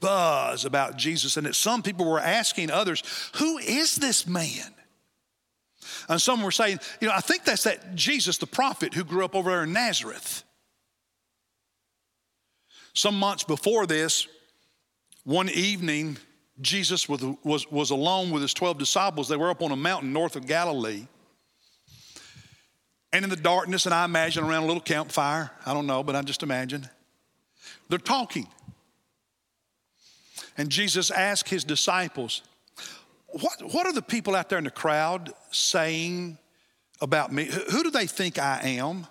buzz 0.00 0.64
about 0.64 0.96
Jesus. 0.96 1.36
And 1.36 1.46
that 1.46 1.54
some 1.54 1.82
people 1.82 2.10
were 2.10 2.18
asking 2.18 2.70
others, 2.70 3.02
Who 3.36 3.58
is 3.58 3.96
this 3.96 4.26
man? 4.26 4.74
And 6.08 6.20
some 6.20 6.42
were 6.42 6.50
saying, 6.50 6.80
you 7.00 7.08
know, 7.08 7.14
I 7.14 7.20
think 7.20 7.44
that's 7.44 7.64
that 7.64 7.94
Jesus, 7.94 8.38
the 8.38 8.46
prophet 8.46 8.94
who 8.94 9.04
grew 9.04 9.24
up 9.24 9.34
over 9.34 9.50
there 9.50 9.64
in 9.64 9.72
Nazareth. 9.74 10.42
Some 12.94 13.18
months 13.18 13.44
before 13.44 13.86
this, 13.86 14.26
one 15.24 15.50
evening, 15.50 16.16
Jesus 16.62 17.08
was, 17.08 17.22
was, 17.44 17.70
was 17.70 17.90
alone 17.90 18.30
with 18.30 18.40
his 18.40 18.54
12 18.54 18.78
disciples. 18.78 19.28
They 19.28 19.36
were 19.36 19.50
up 19.50 19.62
on 19.62 19.70
a 19.70 19.76
mountain 19.76 20.14
north 20.14 20.34
of 20.34 20.46
Galilee. 20.46 21.06
And 23.12 23.24
in 23.24 23.30
the 23.30 23.36
darkness, 23.36 23.86
and 23.86 23.94
I 23.94 24.04
imagine 24.04 24.44
around 24.44 24.62
a 24.62 24.66
little 24.66 24.80
campfire, 24.80 25.50
I 25.66 25.74
don't 25.74 25.86
know, 25.86 26.02
but 26.02 26.14
I 26.14 26.22
just 26.22 26.42
imagine, 26.42 26.88
they're 27.88 27.98
talking. 27.98 28.46
And 30.56 30.70
Jesus 30.70 31.10
asked 31.10 31.48
his 31.48 31.64
disciples, 31.64 32.42
what, 33.26 33.62
what 33.72 33.86
are 33.86 33.92
the 33.92 34.02
people 34.02 34.34
out 34.34 34.48
there 34.48 34.58
in 34.58 34.64
the 34.64 34.70
crowd 34.70 35.32
saying 35.50 36.38
about 37.00 37.32
me? 37.32 37.46
Who 37.46 37.82
do 37.82 37.90
they 37.90 38.06
think 38.06 38.38
I 38.38 38.60
am? 38.62 39.06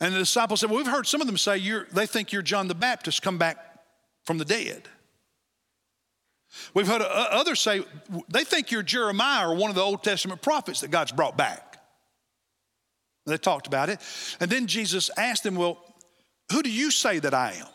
And 0.00 0.14
the 0.14 0.18
disciples 0.18 0.60
said, 0.60 0.70
Well, 0.70 0.78
we've 0.78 0.86
heard 0.86 1.06
some 1.06 1.20
of 1.20 1.26
them 1.26 1.38
say 1.38 1.60
they 1.92 2.06
think 2.06 2.32
you're 2.32 2.42
John 2.42 2.68
the 2.68 2.74
Baptist 2.74 3.22
come 3.22 3.38
back 3.38 3.56
from 4.24 4.38
the 4.38 4.44
dead. 4.44 4.88
We've 6.74 6.86
heard 6.86 7.02
others 7.02 7.60
say 7.60 7.82
they 8.28 8.44
think 8.44 8.70
you're 8.70 8.82
Jeremiah 8.82 9.48
or 9.48 9.54
one 9.54 9.70
of 9.70 9.76
the 9.76 9.82
Old 9.82 10.02
Testament 10.02 10.42
prophets 10.42 10.80
that 10.80 10.90
God's 10.90 11.12
brought 11.12 11.36
back. 11.36 11.78
They 13.26 13.38
talked 13.38 13.66
about 13.66 13.88
it. 13.88 14.00
And 14.40 14.50
then 14.50 14.66
Jesus 14.66 15.10
asked 15.16 15.44
them, 15.44 15.54
Well, 15.54 15.78
who 16.50 16.62
do 16.62 16.70
you 16.70 16.90
say 16.90 17.18
that 17.20 17.34
I 17.34 17.52
am? 17.52 17.66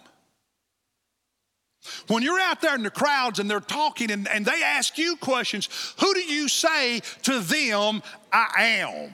When 2.08 2.22
you're 2.22 2.40
out 2.40 2.62
there 2.62 2.76
in 2.76 2.84
the 2.84 2.92
crowds 2.92 3.40
and 3.40 3.50
they're 3.50 3.60
talking 3.60 4.12
and, 4.12 4.28
and 4.28 4.46
they 4.46 4.62
ask 4.62 4.98
you 4.98 5.16
questions, 5.16 5.70
who 6.00 6.14
do 6.14 6.20
you 6.20 6.50
say 6.50 7.02
to 7.24 7.40
them, 7.40 8.04
I 8.32 8.50
am? 8.58 9.12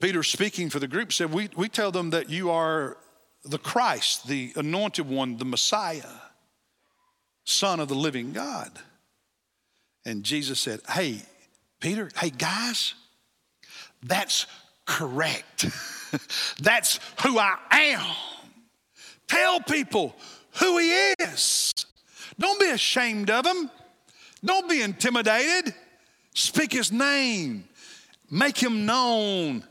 Peter, 0.00 0.22
speaking 0.22 0.70
for 0.70 0.78
the 0.78 0.88
group, 0.88 1.12
said, 1.12 1.32
we, 1.32 1.50
we 1.56 1.68
tell 1.68 1.90
them 1.90 2.10
that 2.10 2.30
you 2.30 2.50
are 2.50 2.96
the 3.44 3.58
Christ, 3.58 4.26
the 4.26 4.52
anointed 4.56 5.08
one, 5.08 5.36
the 5.36 5.44
Messiah, 5.44 6.02
Son 7.44 7.80
of 7.80 7.88
the 7.88 7.94
living 7.94 8.32
God. 8.32 8.70
And 10.04 10.22
Jesus 10.22 10.60
said, 10.60 10.80
Hey, 10.88 11.22
Peter, 11.80 12.10
hey, 12.16 12.30
guys, 12.30 12.94
that's 14.02 14.46
correct. 14.86 15.66
that's 16.60 17.00
who 17.22 17.38
I 17.38 17.56
am. 17.70 18.06
Tell 19.26 19.60
people 19.60 20.14
who 20.60 20.78
He 20.78 21.14
is. 21.20 21.72
Don't 22.38 22.60
be 22.60 22.70
ashamed 22.70 23.30
of 23.30 23.46
Him. 23.46 23.70
Don't 24.44 24.68
be 24.68 24.82
intimidated. 24.82 25.74
Speak 26.34 26.72
His 26.72 26.90
name, 26.90 27.64
make 28.30 28.56
Him 28.58 28.86
known 28.86 29.64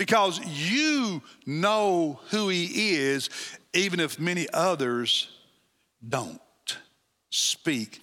because 0.00 0.40
you 0.46 1.20
know 1.44 2.18
who 2.30 2.48
He 2.48 2.94
is 2.94 3.28
even 3.74 4.00
if 4.00 4.18
many 4.18 4.48
others 4.52 5.28
don't 6.06 6.40
speak 7.28 8.00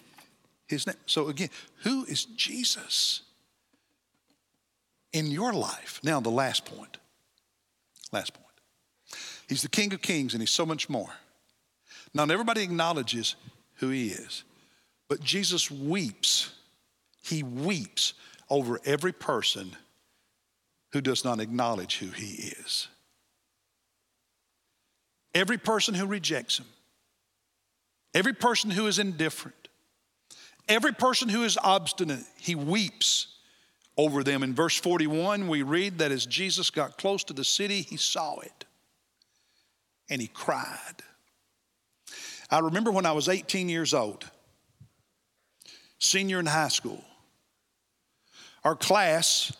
his 0.67 0.85
name. 0.85 0.95
So, 1.07 1.29
again, 1.29 1.49
who 1.83 2.05
is 2.05 2.25
Jesus 2.25 3.21
in 5.11 5.27
your 5.27 5.53
life? 5.53 5.99
Now, 6.03 6.19
the 6.19 6.29
last 6.29 6.65
point. 6.65 6.97
Last 8.11 8.33
point. 8.33 8.45
He's 9.49 9.63
the 9.63 9.69
King 9.69 9.91
of 9.93 10.01
Kings 10.01 10.33
and 10.33 10.41
he's 10.41 10.51
so 10.51 10.65
much 10.65 10.89
more. 10.89 11.09
Not 12.13 12.29
everybody 12.29 12.61
acknowledges 12.61 13.35
who 13.75 13.89
he 13.89 14.09
is, 14.09 14.43
but 15.07 15.21
Jesus 15.21 15.71
weeps. 15.71 16.51
He 17.23 17.43
weeps 17.43 18.13
over 18.49 18.79
every 18.85 19.13
person 19.13 19.75
who 20.93 21.01
does 21.01 21.23
not 21.23 21.39
acknowledge 21.39 21.97
who 21.97 22.07
he 22.07 22.53
is. 22.59 22.87
Every 25.33 25.57
person 25.57 25.93
who 25.93 26.05
rejects 26.05 26.57
him, 26.57 26.65
every 28.13 28.33
person 28.33 28.69
who 28.71 28.87
is 28.87 28.97
indifferent, 28.97 29.67
every 30.67 30.93
person 30.93 31.29
who 31.29 31.43
is 31.43 31.57
obstinate, 31.61 32.23
he 32.37 32.55
weeps 32.55 33.27
over 33.97 34.23
them. 34.23 34.43
In 34.43 34.53
verse 34.53 34.77
41, 34.77 35.47
we 35.47 35.63
read 35.63 35.99
that 35.99 36.11
as 36.11 36.25
Jesus 36.25 36.69
got 36.69 36.97
close 36.97 37.23
to 37.25 37.33
the 37.33 37.43
city, 37.43 37.81
he 37.81 37.97
saw 37.97 38.39
it 38.39 38.65
and 40.09 40.21
he 40.21 40.27
cried. 40.27 41.03
I 42.49 42.59
remember 42.59 42.91
when 42.91 43.05
I 43.05 43.11
was 43.11 43.27
18 43.27 43.67
years 43.67 43.93
old, 43.93 44.29
senior 45.99 46.39
in 46.39 46.45
high 46.45 46.69
school, 46.69 47.03
our 48.63 48.75
class, 48.75 49.51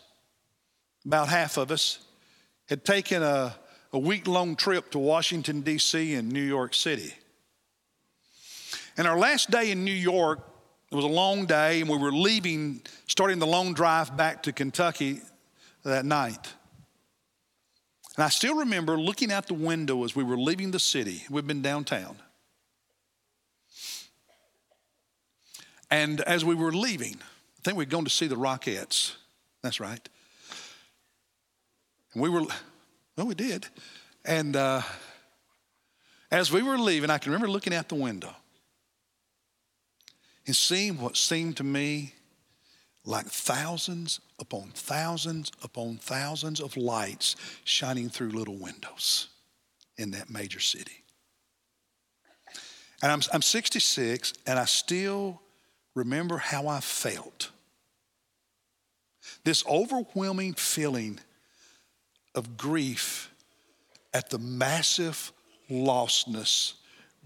about 1.04 1.28
half 1.28 1.56
of 1.56 1.70
us, 1.70 1.98
had 2.68 2.84
taken 2.84 3.22
a, 3.22 3.54
a 3.92 3.98
week 3.98 4.26
long 4.26 4.56
trip 4.56 4.90
to 4.90 4.98
Washington, 4.98 5.62
D.C. 5.62 6.14
and 6.14 6.30
New 6.30 6.42
York 6.42 6.74
City. 6.74 7.14
And 8.96 9.06
our 9.06 9.18
last 9.18 9.50
day 9.50 9.70
in 9.70 9.84
New 9.84 9.90
York, 9.90 10.40
it 10.90 10.94
was 10.94 11.04
a 11.04 11.08
long 11.08 11.46
day, 11.46 11.80
and 11.80 11.88
we 11.88 11.96
were 11.96 12.12
leaving, 12.12 12.82
starting 13.06 13.38
the 13.38 13.46
long 13.46 13.74
drive 13.74 14.16
back 14.16 14.42
to 14.44 14.52
Kentucky 14.52 15.20
that 15.84 16.04
night. 16.04 16.54
And 18.16 18.24
I 18.24 18.28
still 18.30 18.56
remember 18.56 18.98
looking 18.98 19.30
out 19.30 19.46
the 19.46 19.54
window 19.54 20.04
as 20.04 20.16
we 20.16 20.24
were 20.24 20.36
leaving 20.36 20.72
the 20.72 20.80
city. 20.80 21.22
We've 21.30 21.46
been 21.46 21.62
downtown. 21.62 22.16
And 25.90 26.20
as 26.22 26.44
we 26.44 26.54
were 26.54 26.72
leaving, 26.72 27.14
I 27.14 27.62
think 27.62 27.78
we'd 27.78 27.90
gone 27.90 28.04
to 28.04 28.10
see 28.10 28.26
the 28.26 28.36
Rockettes. 28.36 29.14
That's 29.62 29.80
right. 29.80 30.06
And 32.12 32.22
we 32.22 32.28
were, 32.28 32.42
well, 33.16 33.26
we 33.26 33.34
did. 33.34 33.66
And 34.24 34.56
uh, 34.56 34.82
as 36.30 36.52
we 36.52 36.62
were 36.62 36.78
leaving, 36.78 37.10
I 37.10 37.18
can 37.18 37.32
remember 37.32 37.50
looking 37.50 37.74
out 37.74 37.88
the 37.88 37.94
window 37.94 38.34
and 40.46 40.56
seeing 40.56 41.00
what 41.00 41.16
seemed 41.16 41.56
to 41.58 41.64
me 41.64 42.14
like 43.04 43.26
thousands 43.26 44.20
upon 44.38 44.70
thousands 44.74 45.50
upon 45.62 45.96
thousands 45.96 46.60
of 46.60 46.76
lights 46.76 47.36
shining 47.64 48.08
through 48.08 48.30
little 48.30 48.56
windows 48.56 49.28
in 49.96 50.10
that 50.10 50.30
major 50.30 50.60
city. 50.60 51.04
And 53.02 53.12
I'm, 53.12 53.20
I'm 53.32 53.42
66, 53.42 54.34
and 54.46 54.58
I 54.58 54.64
still 54.64 55.40
remember 55.94 56.36
how 56.36 56.66
I 56.66 56.80
felt. 56.80 57.50
This 59.44 59.64
overwhelming 59.66 60.54
feeling 60.54 61.20
of 62.38 62.56
grief 62.56 63.30
at 64.14 64.30
the 64.30 64.38
massive 64.38 65.32
lostness 65.70 66.72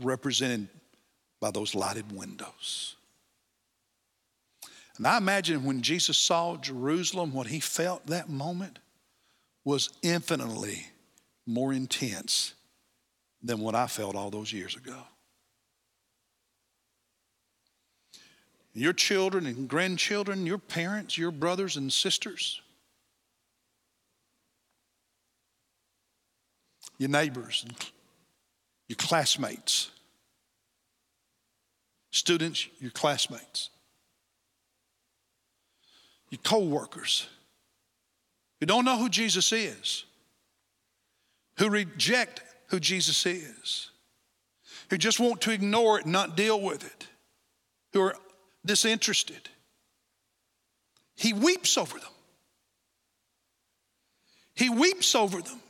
represented 0.01 0.67
by 1.41 1.51
those 1.53 1.75
lighted 1.75 2.11
windows. 2.11 2.97
And 4.97 5.07
I 5.07 5.17
imagine 5.17 5.65
when 5.65 5.83
Jesus 5.83 6.19
saw 6.19 6.57
Jerusalem, 6.57 7.33
what 7.33 7.47
he 7.47 7.61
felt 7.61 8.07
that 8.09 8.29
moment 8.29 8.81
was 9.65 9.91
infinitely 10.03 10.87
more 11.47 11.73
intense 11.73 12.55
than 13.43 13.61
what 13.61 13.75
I 13.75 13.87
felt 13.87 14.17
all 14.17 14.31
those 14.31 14.53
years 14.53 14.77
ago. 14.77 15.05
your 18.75 18.93
children 18.93 19.47
and 19.47 19.69
grandchildren, 19.69 20.47
your 20.47 20.59
parents, 20.59 21.19
your 21.19 21.31
brothers 21.31 21.77
and 21.77 21.93
sisters, 21.93 22.63
your 27.03 27.11
neighbors, 27.11 27.67
your 28.87 28.95
classmates, 28.95 29.91
students, 32.13 32.69
your 32.79 32.93
classmates, 32.93 33.71
your 36.31 36.39
co 36.45 36.61
workers 36.61 37.27
who 38.61 38.67
don't 38.67 38.85
know 38.85 38.97
who 38.97 39.09
Jesus 39.09 39.51
is, 39.51 40.05
who 41.59 41.69
reject 41.71 42.41
who 42.69 42.79
Jesus 42.79 43.27
is, 43.27 43.91
who 44.89 44.97
just 44.97 45.19
want 45.19 45.41
to 45.41 45.51
ignore 45.51 45.99
it 45.99 46.05
and 46.05 46.13
not 46.13 46.37
deal 46.37 46.61
with 46.61 46.85
it, 46.85 47.09
who 47.93 48.01
are 48.03 48.15
disinterested. 48.65 49.49
He 51.17 51.33
weeps 51.33 51.77
over 51.77 51.99
them. 51.99 52.13
He 54.55 54.71
weeps 54.71 55.17
over 55.17 55.43
them. 55.43 55.62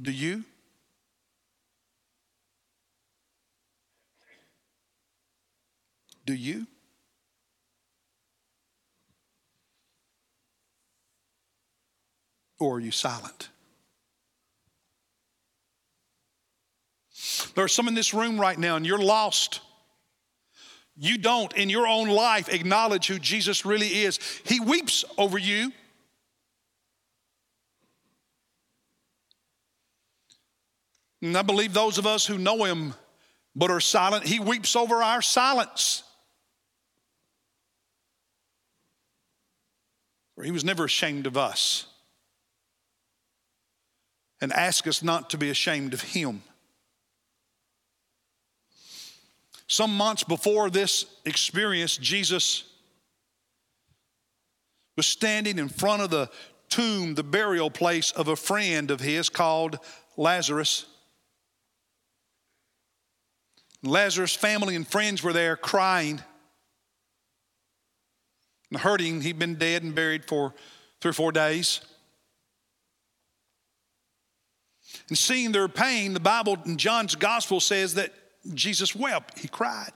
Do 0.00 0.10
you? 0.10 0.44
Do 6.26 6.34
you? 6.34 6.66
Or 12.58 12.76
are 12.76 12.80
you 12.80 12.90
silent? 12.90 13.50
There 17.54 17.64
are 17.64 17.68
some 17.68 17.88
in 17.88 17.94
this 17.94 18.14
room 18.14 18.40
right 18.40 18.58
now, 18.58 18.76
and 18.76 18.86
you're 18.86 18.98
lost 18.98 19.60
you 20.96 21.18
don't 21.18 21.52
in 21.54 21.70
your 21.70 21.86
own 21.86 22.08
life 22.08 22.48
acknowledge 22.48 23.08
who 23.08 23.18
Jesus 23.18 23.64
really 23.64 23.88
is, 23.88 24.18
He 24.44 24.60
weeps 24.60 25.04
over 25.18 25.38
you. 25.38 25.72
And 31.24 31.38
I 31.38 31.42
believe 31.42 31.72
those 31.72 31.96
of 31.96 32.06
us 32.06 32.26
who 32.26 32.36
know 32.36 32.64
Him 32.64 32.92
but 33.56 33.70
are 33.70 33.80
silent, 33.80 34.26
He 34.26 34.40
weeps 34.40 34.76
over 34.76 35.02
our 35.02 35.22
silence. 35.22 36.02
For 40.34 40.44
He 40.44 40.50
was 40.50 40.64
never 40.64 40.84
ashamed 40.84 41.26
of 41.26 41.38
us 41.38 41.86
and 44.42 44.52
ask 44.52 44.86
us 44.86 45.02
not 45.02 45.30
to 45.30 45.38
be 45.38 45.48
ashamed 45.48 45.94
of 45.94 46.02
Him. 46.02 46.42
Some 49.66 49.96
months 49.96 50.24
before 50.24 50.68
this 50.68 51.06
experience, 51.24 51.96
Jesus 51.96 52.64
was 54.94 55.06
standing 55.06 55.58
in 55.58 55.70
front 55.70 56.02
of 56.02 56.10
the 56.10 56.28
tomb, 56.68 57.14
the 57.14 57.24
burial 57.24 57.70
place 57.70 58.10
of 58.10 58.28
a 58.28 58.36
friend 58.36 58.90
of 58.90 59.00
his 59.00 59.30
called 59.30 59.78
Lazarus. 60.18 60.84
Lazarus' 63.86 64.34
family 64.34 64.76
and 64.76 64.86
friends 64.86 65.22
were 65.22 65.32
there 65.32 65.56
crying 65.56 66.22
and 68.70 68.80
hurting. 68.80 69.20
He'd 69.20 69.38
been 69.38 69.56
dead 69.56 69.82
and 69.82 69.94
buried 69.94 70.24
for 70.24 70.54
three 71.00 71.10
or 71.10 71.14
four 71.14 71.32
days. 71.32 71.80
And 75.08 75.18
seeing 75.18 75.52
their 75.52 75.68
pain, 75.68 76.14
the 76.14 76.20
Bible 76.20 76.56
in 76.64 76.78
John's 76.78 77.14
gospel 77.14 77.60
says 77.60 77.94
that 77.94 78.12
Jesus 78.54 78.94
wept, 78.94 79.38
he 79.38 79.48
cried. 79.48 79.92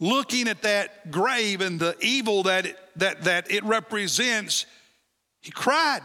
Looking 0.00 0.48
at 0.48 0.62
that 0.62 1.10
grave 1.10 1.60
and 1.60 1.78
the 1.78 1.96
evil 2.00 2.44
that 2.44 2.66
it, 2.66 2.78
that, 2.96 3.24
that 3.24 3.50
it 3.50 3.64
represents, 3.64 4.66
he 5.40 5.50
cried. 5.50 6.02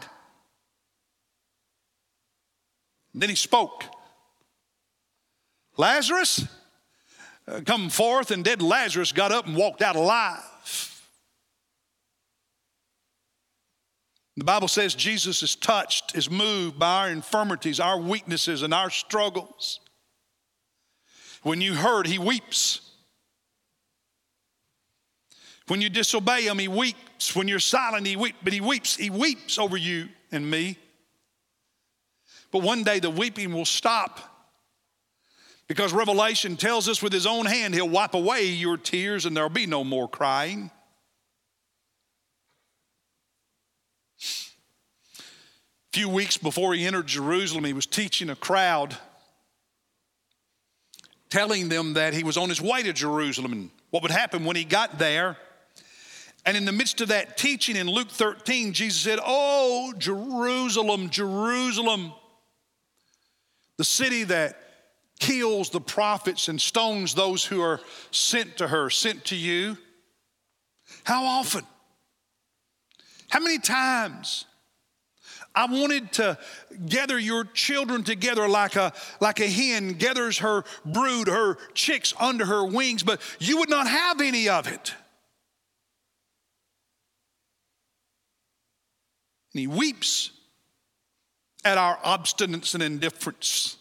then 3.14 3.28
he 3.28 3.34
spoke 3.34 3.84
Lazarus, 5.80 6.46
uh, 7.48 7.62
come 7.64 7.88
forth, 7.88 8.30
and 8.30 8.44
dead 8.44 8.60
Lazarus 8.60 9.12
got 9.12 9.32
up 9.32 9.46
and 9.46 9.56
walked 9.56 9.80
out 9.80 9.96
alive. 9.96 10.44
The 14.36 14.44
Bible 14.44 14.68
says 14.68 14.94
Jesus 14.94 15.42
is 15.42 15.56
touched, 15.56 16.14
is 16.14 16.30
moved 16.30 16.78
by 16.78 17.04
our 17.04 17.10
infirmities, 17.10 17.80
our 17.80 17.98
weaknesses, 17.98 18.62
and 18.62 18.74
our 18.74 18.90
struggles. 18.90 19.80
When 21.42 21.62
you 21.62 21.74
hurt, 21.74 22.06
he 22.06 22.18
weeps. 22.18 22.82
When 25.66 25.80
you 25.80 25.88
disobey 25.88 26.42
him, 26.42 26.58
he 26.58 26.68
weeps. 26.68 27.34
When 27.34 27.48
you're 27.48 27.58
silent, 27.58 28.06
he 28.06 28.16
weeps. 28.16 28.36
But 28.42 28.52
he 28.52 28.60
weeps, 28.60 28.96
he 28.96 29.08
weeps 29.08 29.58
over 29.58 29.78
you 29.78 30.08
and 30.30 30.48
me. 30.50 30.76
But 32.50 32.62
one 32.62 32.84
day 32.84 32.98
the 32.98 33.08
weeping 33.08 33.54
will 33.54 33.64
stop 33.64 34.29
because 35.70 35.92
Revelation 35.92 36.56
tells 36.56 36.88
us 36.88 37.00
with 37.00 37.12
his 37.12 37.26
own 37.26 37.46
hand 37.46 37.74
he'll 37.74 37.88
wipe 37.88 38.14
away 38.14 38.46
your 38.46 38.76
tears 38.76 39.24
and 39.24 39.36
there'll 39.36 39.48
be 39.48 39.66
no 39.66 39.84
more 39.84 40.08
crying. 40.08 40.68
A 44.18 45.22
few 45.92 46.08
weeks 46.08 46.36
before 46.36 46.74
he 46.74 46.84
entered 46.84 47.06
Jerusalem, 47.06 47.62
he 47.62 47.72
was 47.72 47.86
teaching 47.86 48.30
a 48.30 48.34
crowd, 48.34 48.96
telling 51.28 51.68
them 51.68 51.94
that 51.94 52.14
he 52.14 52.24
was 52.24 52.36
on 52.36 52.48
his 52.48 52.60
way 52.60 52.82
to 52.82 52.92
Jerusalem 52.92 53.52
and 53.52 53.70
what 53.90 54.02
would 54.02 54.10
happen 54.10 54.44
when 54.44 54.56
he 54.56 54.64
got 54.64 54.98
there. 54.98 55.36
And 56.44 56.56
in 56.56 56.64
the 56.64 56.72
midst 56.72 57.00
of 57.00 57.10
that 57.10 57.36
teaching 57.36 57.76
in 57.76 57.86
Luke 57.86 58.10
13, 58.10 58.72
Jesus 58.72 59.00
said, 59.00 59.20
Oh, 59.24 59.94
Jerusalem, 59.96 61.10
Jerusalem, 61.10 62.12
the 63.76 63.84
city 63.84 64.24
that 64.24 64.69
kills 65.20 65.70
the 65.70 65.80
prophets 65.80 66.48
and 66.48 66.60
stones 66.60 67.14
those 67.14 67.44
who 67.44 67.60
are 67.62 67.80
sent 68.10 68.56
to 68.56 68.66
her, 68.66 68.90
sent 68.90 69.26
to 69.26 69.36
you. 69.36 69.78
How 71.04 71.24
often? 71.24 71.64
How 73.28 73.38
many 73.38 73.58
times? 73.58 74.46
I 75.54 75.66
wanted 75.66 76.12
to 76.14 76.38
gather 76.86 77.18
your 77.18 77.44
children 77.44 78.02
together 78.02 78.48
like 78.48 78.76
a, 78.76 78.92
like 79.20 79.40
a 79.40 79.46
hen 79.46 79.94
gathers 79.94 80.38
her 80.38 80.64
brood, 80.84 81.28
her 81.28 81.56
chicks 81.74 82.14
under 82.18 82.44
her 82.46 82.64
wings, 82.64 83.02
but 83.02 83.20
you 83.38 83.58
would 83.58 83.68
not 83.68 83.86
have 83.88 84.20
any 84.20 84.48
of 84.48 84.68
it. 84.68 84.94
And 89.52 89.60
he 89.60 89.66
weeps 89.66 90.30
at 91.64 91.76
our 91.76 91.98
obstinance 91.98 92.74
and 92.74 92.82
indifference. 92.82 93.76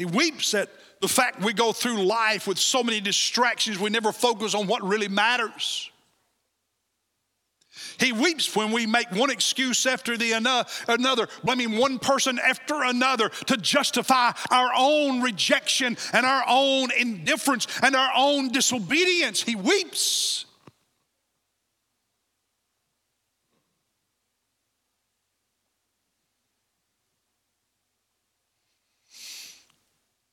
He 0.00 0.06
weeps 0.06 0.54
at 0.54 0.70
the 1.02 1.08
fact 1.08 1.42
we 1.42 1.52
go 1.52 1.74
through 1.74 2.02
life 2.04 2.46
with 2.46 2.58
so 2.58 2.82
many 2.82 3.02
distractions, 3.02 3.78
we 3.78 3.90
never 3.90 4.12
focus 4.12 4.54
on 4.54 4.66
what 4.66 4.82
really 4.82 5.08
matters. 5.08 5.90
He 7.98 8.10
weeps 8.10 8.56
when 8.56 8.72
we 8.72 8.86
make 8.86 9.12
one 9.12 9.28
excuse 9.28 9.84
after 9.84 10.16
the 10.16 10.32
another, 10.32 11.28
blaming 11.44 11.76
one 11.76 11.98
person 11.98 12.38
after 12.38 12.82
another 12.82 13.28
to 13.28 13.58
justify 13.58 14.32
our 14.50 14.70
own 14.74 15.20
rejection 15.20 15.98
and 16.14 16.24
our 16.24 16.44
own 16.48 16.88
indifference 16.98 17.66
and 17.82 17.94
our 17.94 18.10
own 18.16 18.48
disobedience. 18.52 19.42
He 19.42 19.54
weeps. 19.54 20.46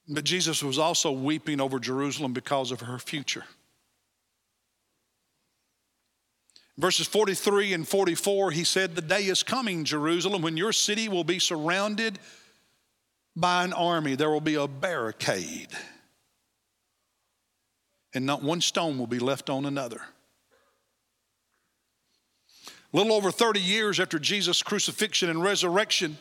But 0.08 0.24
Jesus 0.24 0.64
was 0.64 0.80
also 0.80 1.12
weeping 1.12 1.60
over 1.60 1.80
Jerusalem 1.80 2.34
because 2.34 2.72
of 2.72 2.82
her 2.82 2.98
future. 2.98 3.44
Verses 6.78 7.08
43 7.08 7.74
and 7.74 7.88
44, 7.88 8.52
he 8.52 8.64
said, 8.64 8.96
The 8.96 9.02
day 9.02 9.24
is 9.24 9.44
coming, 9.44 9.84
Jerusalem, 9.84 10.44
when 10.44 10.58
your 10.58 10.72
city 10.72 11.10
will 11.10 11.24
be 11.24 11.40
surrounded 11.40 12.20
by 13.38 13.64
an 13.64 13.72
army. 13.72 14.16
There 14.16 14.32
will 14.32 14.42
be 14.42 14.56
a 14.56 14.68
barricade, 14.68 15.70
and 18.14 18.26
not 18.26 18.42
one 18.42 18.62
stone 18.62 18.98
will 18.98 19.08
be 19.08 19.20
left 19.20 19.50
on 19.50 19.66
another. 19.66 20.02
A 22.94 22.98
little 22.98 23.14
over 23.14 23.32
30 23.32 23.60
years 23.60 24.00
after 24.00 24.18
Jesus' 24.18 24.64
crucifixion 24.64 25.30
and 25.30 25.44
resurrection, 25.44 26.18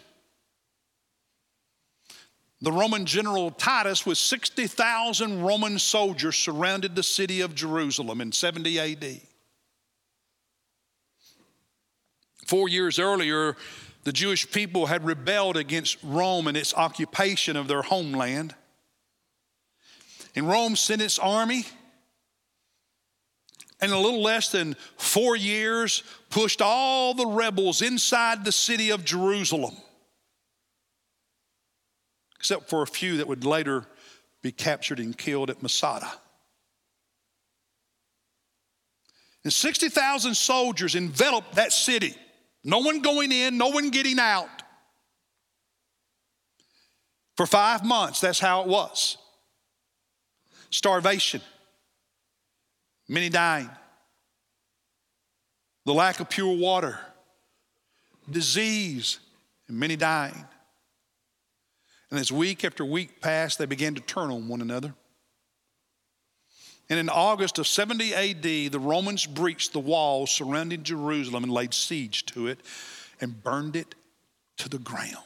the 2.61 2.73
Roman 2.73 3.05
general 3.05 3.51
Titus, 3.51 4.07
with 4.07 4.17
60,000 4.19 5.43
Roman 5.43 5.79
soldiers, 5.79 6.37
surrounded 6.37 6.97
the 6.97 7.03
city 7.03 7.43
of 7.43 7.55
Jerusalem 7.55 8.21
in 8.21 8.33
70 8.33 8.79
AD. 8.79 9.21
Four 12.47 12.69
years 12.69 12.99
earlier, 12.99 13.57
the 14.05 14.13
Jewish 14.13 14.51
people 14.51 14.87
had 14.87 15.05
rebelled 15.05 15.57
against 15.57 15.99
Rome 16.03 16.47
and 16.47 16.57
its 16.57 16.73
occupation 16.73 17.57
of 17.57 17.69
their 17.69 17.83
homeland. 17.83 18.55
And 20.35 20.49
Rome 20.49 20.77
sent 20.77 21.03
its 21.03 21.19
army, 21.19 21.65
and 23.81 23.91
in 23.91 23.97
a 23.99 24.01
little 24.01 24.23
less 24.23 24.51
than 24.51 24.77
four 24.97 25.37
years, 25.37 26.03
pushed 26.31 26.63
all 26.63 27.13
the 27.13 27.27
rebels 27.27 27.83
inside 27.83 28.45
the 28.45 28.53
city 28.53 28.91
of 28.91 29.05
Jerusalem 29.05 29.77
except 32.47 32.71
for 32.71 32.83
a 32.83 32.87
few 32.87 33.17
that 33.17 33.27
would 33.27 33.45
later 33.45 33.85
be 34.41 34.53
captured 34.53 35.01
and 35.01 35.19
killed 35.19 35.51
at 35.51 35.65
Masada. 35.65 36.09
And 39.43 39.53
60,000 39.53 40.37
soldiers 40.37 40.95
enveloped 40.95 41.57
that 41.57 41.73
city. 41.73 42.15
No 42.63 42.79
one 42.79 43.03
going 43.03 43.33
in, 43.33 43.59
no 43.59 43.71
one 43.71 43.91
getting 43.91 44.21
out. 44.21 44.49
For 47.37 47.47
five 47.47 47.85
months, 47.85 48.21
that's 48.21 48.39
how 48.39 48.63
it 48.63 48.69
was 48.69 49.19
starvation, 50.71 51.41
many 53.09 53.29
dying, 53.29 53.71
the 55.85 55.95
lack 55.95 56.21
of 56.21 56.31
pure 56.31 56.57
water, 56.57 56.97
disease, 58.31 59.19
and 59.67 59.77
many 59.77 59.97
dying. 59.97 60.45
And 62.11 62.21
as 62.21 62.31
week 62.31 62.65
after 62.65 62.85
week 62.85 63.21
passed, 63.21 63.59
they 63.59 63.67
began 63.67 63.95
to 63.95 64.01
turn 64.01 64.31
on 64.31 64.49
one 64.49 64.63
another. 64.63 64.95
And 66.89 67.01
in 67.01 67.09
August 67.09 67.59
of 67.59 67.67
70 67.67 68.15
AD, 68.15 68.43
the 68.43 68.79
Romans 68.79 69.27
breached 69.27 69.73
the 69.73 69.81
walls 69.81 70.31
surrounding 70.31 70.85
Jerusalem 70.85 71.43
and 71.43 71.53
laid 71.53 71.75
siege 71.75 72.25
to 72.27 72.47
it 72.47 72.61
and 73.21 73.43
burned 73.43 73.75
it 73.75 73.95
to 74.59 74.69
the 74.69 74.79
ground. 74.79 75.17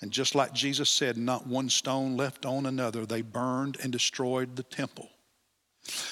And 0.00 0.12
just 0.12 0.34
like 0.34 0.54
Jesus 0.54 0.88
said, 0.88 1.18
not 1.18 1.46
one 1.46 1.68
stone 1.68 2.16
left 2.16 2.46
on 2.46 2.66
another, 2.66 3.04
they 3.04 3.20
burned 3.20 3.78
and 3.82 3.92
destroyed 3.92 4.56
the 4.56 4.62
temple. 4.62 5.10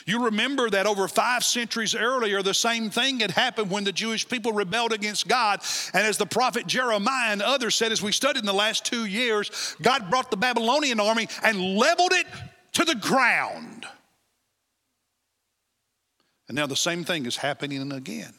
You 0.06 0.24
remember 0.24 0.70
that 0.70 0.86
over 0.86 1.06
five 1.06 1.44
centuries 1.44 1.94
earlier, 1.94 2.42
the 2.42 2.54
same 2.54 2.90
thing 2.90 3.20
had 3.20 3.30
happened 3.30 3.70
when 3.70 3.84
the 3.84 3.92
Jewish 3.92 4.28
people 4.28 4.52
rebelled 4.52 4.92
against 4.92 5.28
God. 5.28 5.60
And 5.92 6.06
as 6.06 6.16
the 6.16 6.26
prophet 6.26 6.66
Jeremiah 6.66 7.32
and 7.32 7.42
others 7.42 7.74
said, 7.74 7.92
as 7.92 8.02
we 8.02 8.12
studied 8.12 8.40
in 8.40 8.46
the 8.46 8.52
last 8.52 8.84
two 8.84 9.04
years, 9.04 9.76
God 9.82 10.10
brought 10.10 10.30
the 10.30 10.36
Babylonian 10.36 11.00
army 11.00 11.28
and 11.42 11.76
leveled 11.76 12.12
it 12.12 12.26
to 12.72 12.84
the 12.84 12.94
ground. 12.94 13.86
And 16.48 16.56
now 16.56 16.66
the 16.66 16.76
same 16.76 17.04
thing 17.04 17.26
is 17.26 17.36
happening 17.36 17.92
again. 17.92 18.32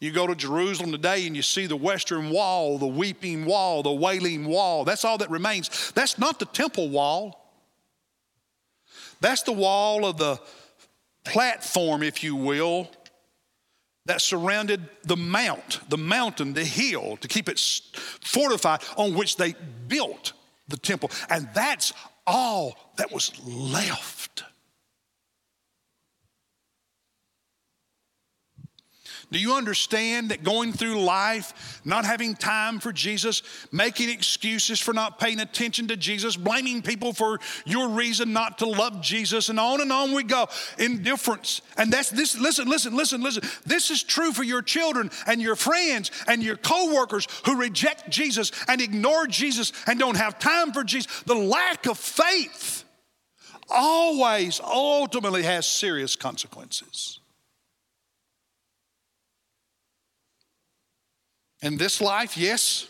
You 0.00 0.12
go 0.12 0.26
to 0.26 0.34
Jerusalem 0.34 0.92
today 0.92 1.26
and 1.26 1.36
you 1.36 1.42
see 1.42 1.66
the 1.66 1.76
western 1.76 2.30
wall, 2.30 2.78
the 2.78 2.86
weeping 2.86 3.44
wall, 3.44 3.82
the 3.82 3.92
wailing 3.92 4.46
wall. 4.46 4.84
That's 4.84 5.04
all 5.04 5.18
that 5.18 5.30
remains. 5.30 5.92
That's 5.94 6.18
not 6.18 6.38
the 6.38 6.46
temple 6.46 6.88
wall. 6.88 7.39
That's 9.20 9.42
the 9.42 9.52
wall 9.52 10.06
of 10.06 10.16
the 10.16 10.40
platform, 11.24 12.02
if 12.02 12.22
you 12.22 12.36
will, 12.36 12.88
that 14.06 14.20
surrounded 14.20 14.88
the 15.04 15.16
mount, 15.16 15.80
the 15.88 15.98
mountain, 15.98 16.54
the 16.54 16.64
hill, 16.64 17.16
to 17.18 17.28
keep 17.28 17.48
it 17.48 17.60
fortified, 17.60 18.82
on 18.96 19.14
which 19.14 19.36
they 19.36 19.54
built 19.88 20.32
the 20.68 20.76
temple. 20.76 21.10
And 21.28 21.48
that's 21.54 21.92
all 22.26 22.78
that 22.96 23.12
was 23.12 23.32
left. 23.44 24.44
Do 29.32 29.38
you 29.38 29.54
understand 29.54 30.30
that 30.30 30.42
going 30.42 30.72
through 30.72 31.00
life, 31.00 31.80
not 31.84 32.04
having 32.04 32.34
time 32.34 32.80
for 32.80 32.92
Jesus, 32.92 33.42
making 33.70 34.10
excuses 34.10 34.80
for 34.80 34.92
not 34.92 35.20
paying 35.20 35.38
attention 35.38 35.86
to 35.88 35.96
Jesus, 35.96 36.36
blaming 36.36 36.82
people 36.82 37.12
for 37.12 37.38
your 37.64 37.90
reason 37.90 38.32
not 38.32 38.58
to 38.58 38.66
love 38.66 39.00
Jesus, 39.00 39.48
and 39.48 39.60
on 39.60 39.80
and 39.80 39.92
on 39.92 40.12
we 40.12 40.24
go. 40.24 40.48
Indifference. 40.78 41.60
And 41.76 41.92
that's 41.92 42.10
this, 42.10 42.38
listen, 42.40 42.68
listen, 42.68 42.96
listen, 42.96 43.22
listen. 43.22 43.44
This 43.64 43.90
is 43.90 44.02
true 44.02 44.32
for 44.32 44.42
your 44.42 44.62
children 44.62 45.12
and 45.28 45.40
your 45.40 45.54
friends 45.54 46.10
and 46.26 46.42
your 46.42 46.56
coworkers 46.56 47.28
who 47.46 47.56
reject 47.56 48.10
Jesus 48.10 48.50
and 48.66 48.80
ignore 48.80 49.28
Jesus 49.28 49.72
and 49.86 50.00
don't 50.00 50.16
have 50.16 50.40
time 50.40 50.72
for 50.72 50.82
Jesus. 50.82 51.22
The 51.22 51.36
lack 51.36 51.86
of 51.86 51.98
faith 51.98 52.84
always 53.68 54.60
ultimately 54.60 55.44
has 55.44 55.66
serious 55.66 56.16
consequences. 56.16 57.19
In 61.62 61.76
this 61.76 62.00
life, 62.00 62.36
yes. 62.36 62.88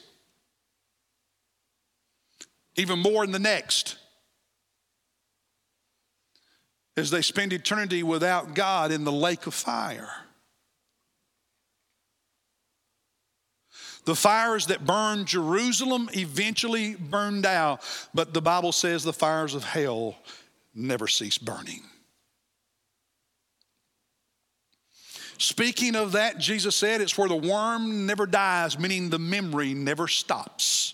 Even 2.77 2.99
more 2.99 3.25
in 3.25 3.33
the 3.33 3.39
next. 3.39 3.97
As 6.97 7.11
they 7.11 7.23
spend 7.23 7.53
eternity 7.53 8.03
without 8.03 8.55
God 8.55 8.93
in 8.93 9.05
the 9.05 9.13
lake 9.13 9.47
of 9.47 9.55
fire. 9.55 10.11
The 14.05 14.15
fires 14.15 14.67
that 14.67 14.87
burned 14.87 15.27
Jerusalem 15.27 16.09
eventually 16.15 16.95
burned 16.95 17.47
out, 17.47 17.83
but 18.15 18.33
the 18.33 18.41
Bible 18.41 18.73
says 18.73 19.05
the 19.05 19.13
fires 19.13 19.55
of 19.55 19.63
hell 19.63 20.17
never 20.75 21.07
cease 21.07 21.39
burning. 21.39 21.83
Speaking 25.41 25.97
of 25.97 26.13
that, 26.13 26.37
Jesus 26.37 26.77
said 26.77 27.01
it's 27.01 27.17
where 27.17 27.27
the 27.29 27.35
worm 27.35 28.05
never 28.05 28.27
dies, 28.27 28.79
meaning 28.79 29.09
the 29.09 29.19
memory 29.19 29.73
never 29.73 30.07
stops. 30.07 30.93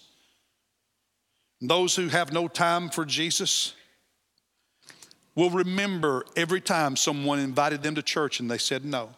Those 1.60 1.96
who 1.96 2.06
have 2.06 2.32
no 2.32 2.46
time 2.46 2.88
for 2.88 3.04
Jesus 3.04 3.74
will 5.34 5.50
remember 5.50 6.24
every 6.36 6.60
time 6.60 6.94
someone 6.94 7.40
invited 7.40 7.82
them 7.82 7.96
to 7.96 8.02
church 8.02 8.38
and 8.38 8.48
they 8.48 8.56
said 8.56 8.84
no. 8.84 9.08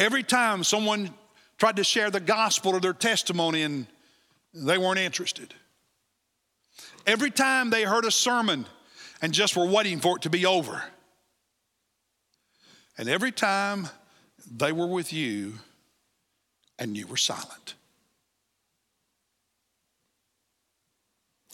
Every 0.00 0.24
time 0.24 0.64
someone 0.64 1.10
tried 1.58 1.76
to 1.76 1.84
share 1.84 2.10
the 2.10 2.18
gospel 2.18 2.72
or 2.74 2.80
their 2.80 2.92
testimony 2.92 3.62
and 3.62 3.86
they 4.52 4.78
weren't 4.78 4.98
interested. 4.98 5.54
Every 7.06 7.30
time 7.30 7.70
they 7.70 7.84
heard 7.84 8.04
a 8.04 8.10
sermon 8.10 8.66
and 9.22 9.32
just 9.32 9.56
were 9.56 9.66
waiting 9.66 10.00
for 10.00 10.16
it 10.16 10.22
to 10.22 10.30
be 10.30 10.44
over. 10.44 10.82
And 12.98 13.08
every 13.08 13.32
time 13.32 13.88
they 14.50 14.72
were 14.72 14.86
with 14.86 15.12
you 15.12 15.54
and 16.78 16.96
you 16.96 17.06
were 17.06 17.16
silent. 17.16 17.74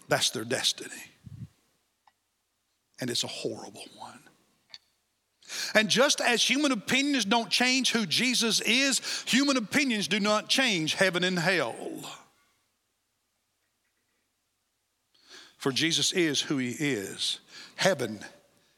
That's 0.09 0.31
their 0.31 0.45
destiny. 0.45 0.91
And 3.01 3.11
it's 3.11 3.25
a 3.25 3.29
horrible 3.29 3.85
one. 3.99 4.21
And 5.75 5.89
just 5.89 6.21
as 6.21 6.43
human 6.43 6.73
opinions 6.73 7.25
don't 7.25 7.51
change 7.51 7.93
who 7.93 8.07
Jesus 8.07 8.61
is, 8.61 9.01
human 9.27 9.57
opinions 9.57 10.09
do 10.09 10.21
not 10.21 10.49
change 10.49 10.95
heaven 10.95 11.25
and 11.25 11.39
hell. 11.39 11.75
For 15.59 15.73
Jesus 15.73 16.13
is 16.13 16.41
who 16.41 16.59
he 16.59 16.71
is. 16.71 17.41
Heaven 17.77 18.21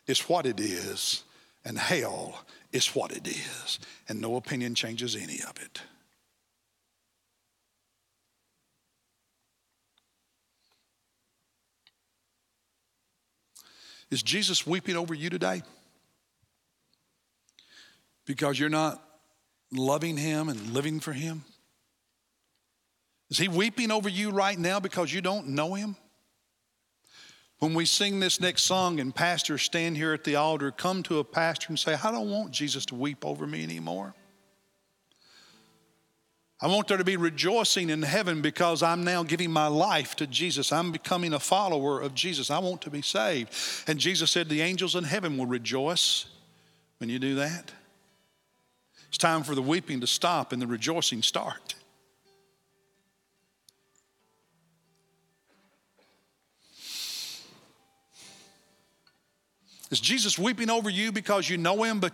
is 0.07 0.21
what 0.29 0.47
it 0.47 0.61
is, 0.61 1.25
and 1.65 1.79
hell 1.79 2.45
is 2.75 2.89
what 2.89 3.12
it 3.12 3.27
is. 3.27 3.79
And 4.09 4.20
no 4.20 4.37
opinion 4.37 4.75
changes 4.75 5.14
any 5.14 5.41
of 5.49 5.57
it. 5.62 5.81
Is 14.11 14.22
Jesus 14.22 14.66
weeping 14.66 14.97
over 14.97 15.14
you 15.14 15.31
today? 15.31 15.62
Because 18.27 18.59
you're 18.59 18.68
not 18.68 19.03
loving 19.72 20.16
him 20.16 20.49
and 20.49 20.75
living 20.75 21.01
for 21.01 21.12
him? 21.12 21.45
Is 23.31 23.39
he 23.39 23.49
weeping 23.49 23.91
over 23.91 24.09
you 24.09 24.31
right 24.31 24.59
now 24.59 24.81
because 24.81 25.12
you 25.12 25.20
don't 25.20 25.49
know 25.49 25.75
him? 25.75 25.97
When 27.59 27.75
we 27.75 27.85
sing 27.85 28.21
this 28.21 28.41
next 28.41 28.65
song 28.65 29.01
and 29.01 29.15
pastors 29.15 29.63
stand 29.63 29.97
here 29.97 30.13
at 30.13 30.25
the 30.25 30.37
altar, 30.37 30.71
come 30.71 31.03
to 31.05 31.19
a 31.19 31.25
pastor 31.25 31.69
and 31.69 31.79
say, 31.79 31.95
I 31.95 32.11
don't 32.11 32.31
want 32.31 32.51
Jesus 32.51 32.85
to 32.87 32.95
weep 32.95 33.25
over 33.25 33.47
me 33.47 33.63
anymore. 33.63 34.15
I 36.61 36.67
want 36.69 36.89
there 36.89 36.97
to 36.97 37.05
be 37.05 37.17
rejoicing 37.17 37.91
in 37.91 38.03
heaven 38.03 38.41
because 38.41 38.83
I'm 38.83 39.05
now 39.05 39.23
giving 39.23 39.51
my 39.51 39.67
life 39.67 40.17
to 40.17 40.27
Jesus. 40.27 40.73
I'm 40.73 40.93
becoming 40.93 41.35
a 41.35 41.41
follower 41.41 42.01
of 42.01 42.15
Jesus. 42.15 42.51
I 42.51 42.59
want 42.59 42.81
to 42.83 42.91
be 42.91 43.03
saved. 43.03 43.53
And 43.87 43.99
Jesus 43.99 44.31
said, 44.31 44.49
The 44.49 44.63
angels 44.63 44.95
in 44.95 45.05
heaven 45.05 45.37
will 45.37 45.47
rejoice 45.47 46.27
when 46.99 47.11
you 47.11 47.19
do 47.19 47.35
that. 47.35 47.73
It's 49.09 49.19
time 49.19 49.43
for 49.43 49.55
the 49.55 49.63
weeping 49.63 50.01
to 50.01 50.07
stop 50.07 50.53
and 50.53 50.63
the 50.63 50.67
rejoicing 50.67 51.23
start. 51.23 51.75
Is 59.95 60.01
Jesus 60.01 60.36
weeping 60.36 60.70
over 60.70 60.90
you 60.90 61.12
because 61.12 61.49
you 61.49 61.57
know 61.57 61.84
him, 61.84 62.01
but 62.01 62.12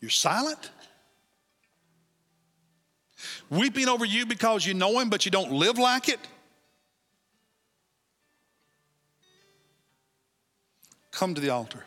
you're 0.00 0.08
silent? 0.08 0.70
Weeping 3.50 3.88
over 3.90 4.06
you 4.06 4.24
because 4.24 4.64
you 4.64 4.72
know 4.72 4.98
him, 4.98 5.10
but 5.10 5.26
you 5.26 5.30
don't 5.30 5.52
live 5.52 5.76
like 5.76 6.08
it? 6.08 6.18
Come 11.10 11.34
to 11.34 11.42
the 11.42 11.50
altar. 11.50 11.84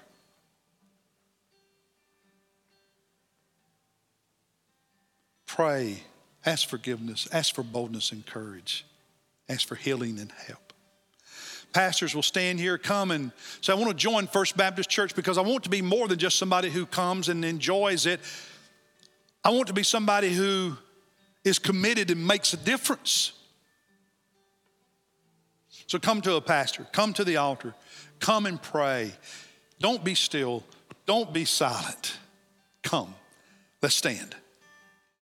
Pray, 5.47 6.03
ask 6.45 6.69
forgiveness, 6.69 7.27
ask 7.31 7.55
for 7.55 7.63
boldness 7.63 8.11
and 8.11 8.23
courage, 8.23 8.85
ask 9.49 9.67
for 9.67 9.73
healing 9.73 10.19
and 10.19 10.31
help 10.31 10.64
pastors 11.75 12.15
will 12.15 12.23
stand 12.23 12.57
here, 12.57 12.77
come 12.77 13.11
and 13.11 13.33
say, 13.59 13.73
I 13.73 13.75
want 13.75 13.89
to 13.89 13.93
join 13.93 14.27
First 14.27 14.55
Baptist 14.55 14.89
Church 14.89 15.13
because 15.13 15.37
I 15.37 15.41
want 15.41 15.65
to 15.65 15.69
be 15.69 15.81
more 15.81 16.07
than 16.07 16.17
just 16.17 16.37
somebody 16.37 16.69
who 16.69 16.85
comes 16.85 17.27
and 17.27 17.43
enjoys 17.43 18.05
it. 18.05 18.21
I 19.43 19.49
want 19.49 19.67
to 19.67 19.73
be 19.73 19.83
somebody 19.83 20.33
who 20.33 20.77
is 21.43 21.59
committed 21.59 22.11
and 22.11 22.25
makes 22.25 22.53
a 22.53 22.57
difference. 22.57 23.33
So 25.87 25.99
come 25.99 26.21
to 26.21 26.35
a 26.35 26.41
pastor, 26.41 26.87
come 26.93 27.11
to 27.11 27.25
the 27.25 27.35
altar, 27.35 27.75
come 28.21 28.45
and 28.45 28.59
pray. 28.59 29.11
Don't 29.81 30.01
be 30.01 30.15
still, 30.15 30.63
don't 31.05 31.33
be 31.33 31.43
silent. 31.43 32.17
Come, 32.83 33.13
let's 33.81 33.95
stand. 33.95 34.33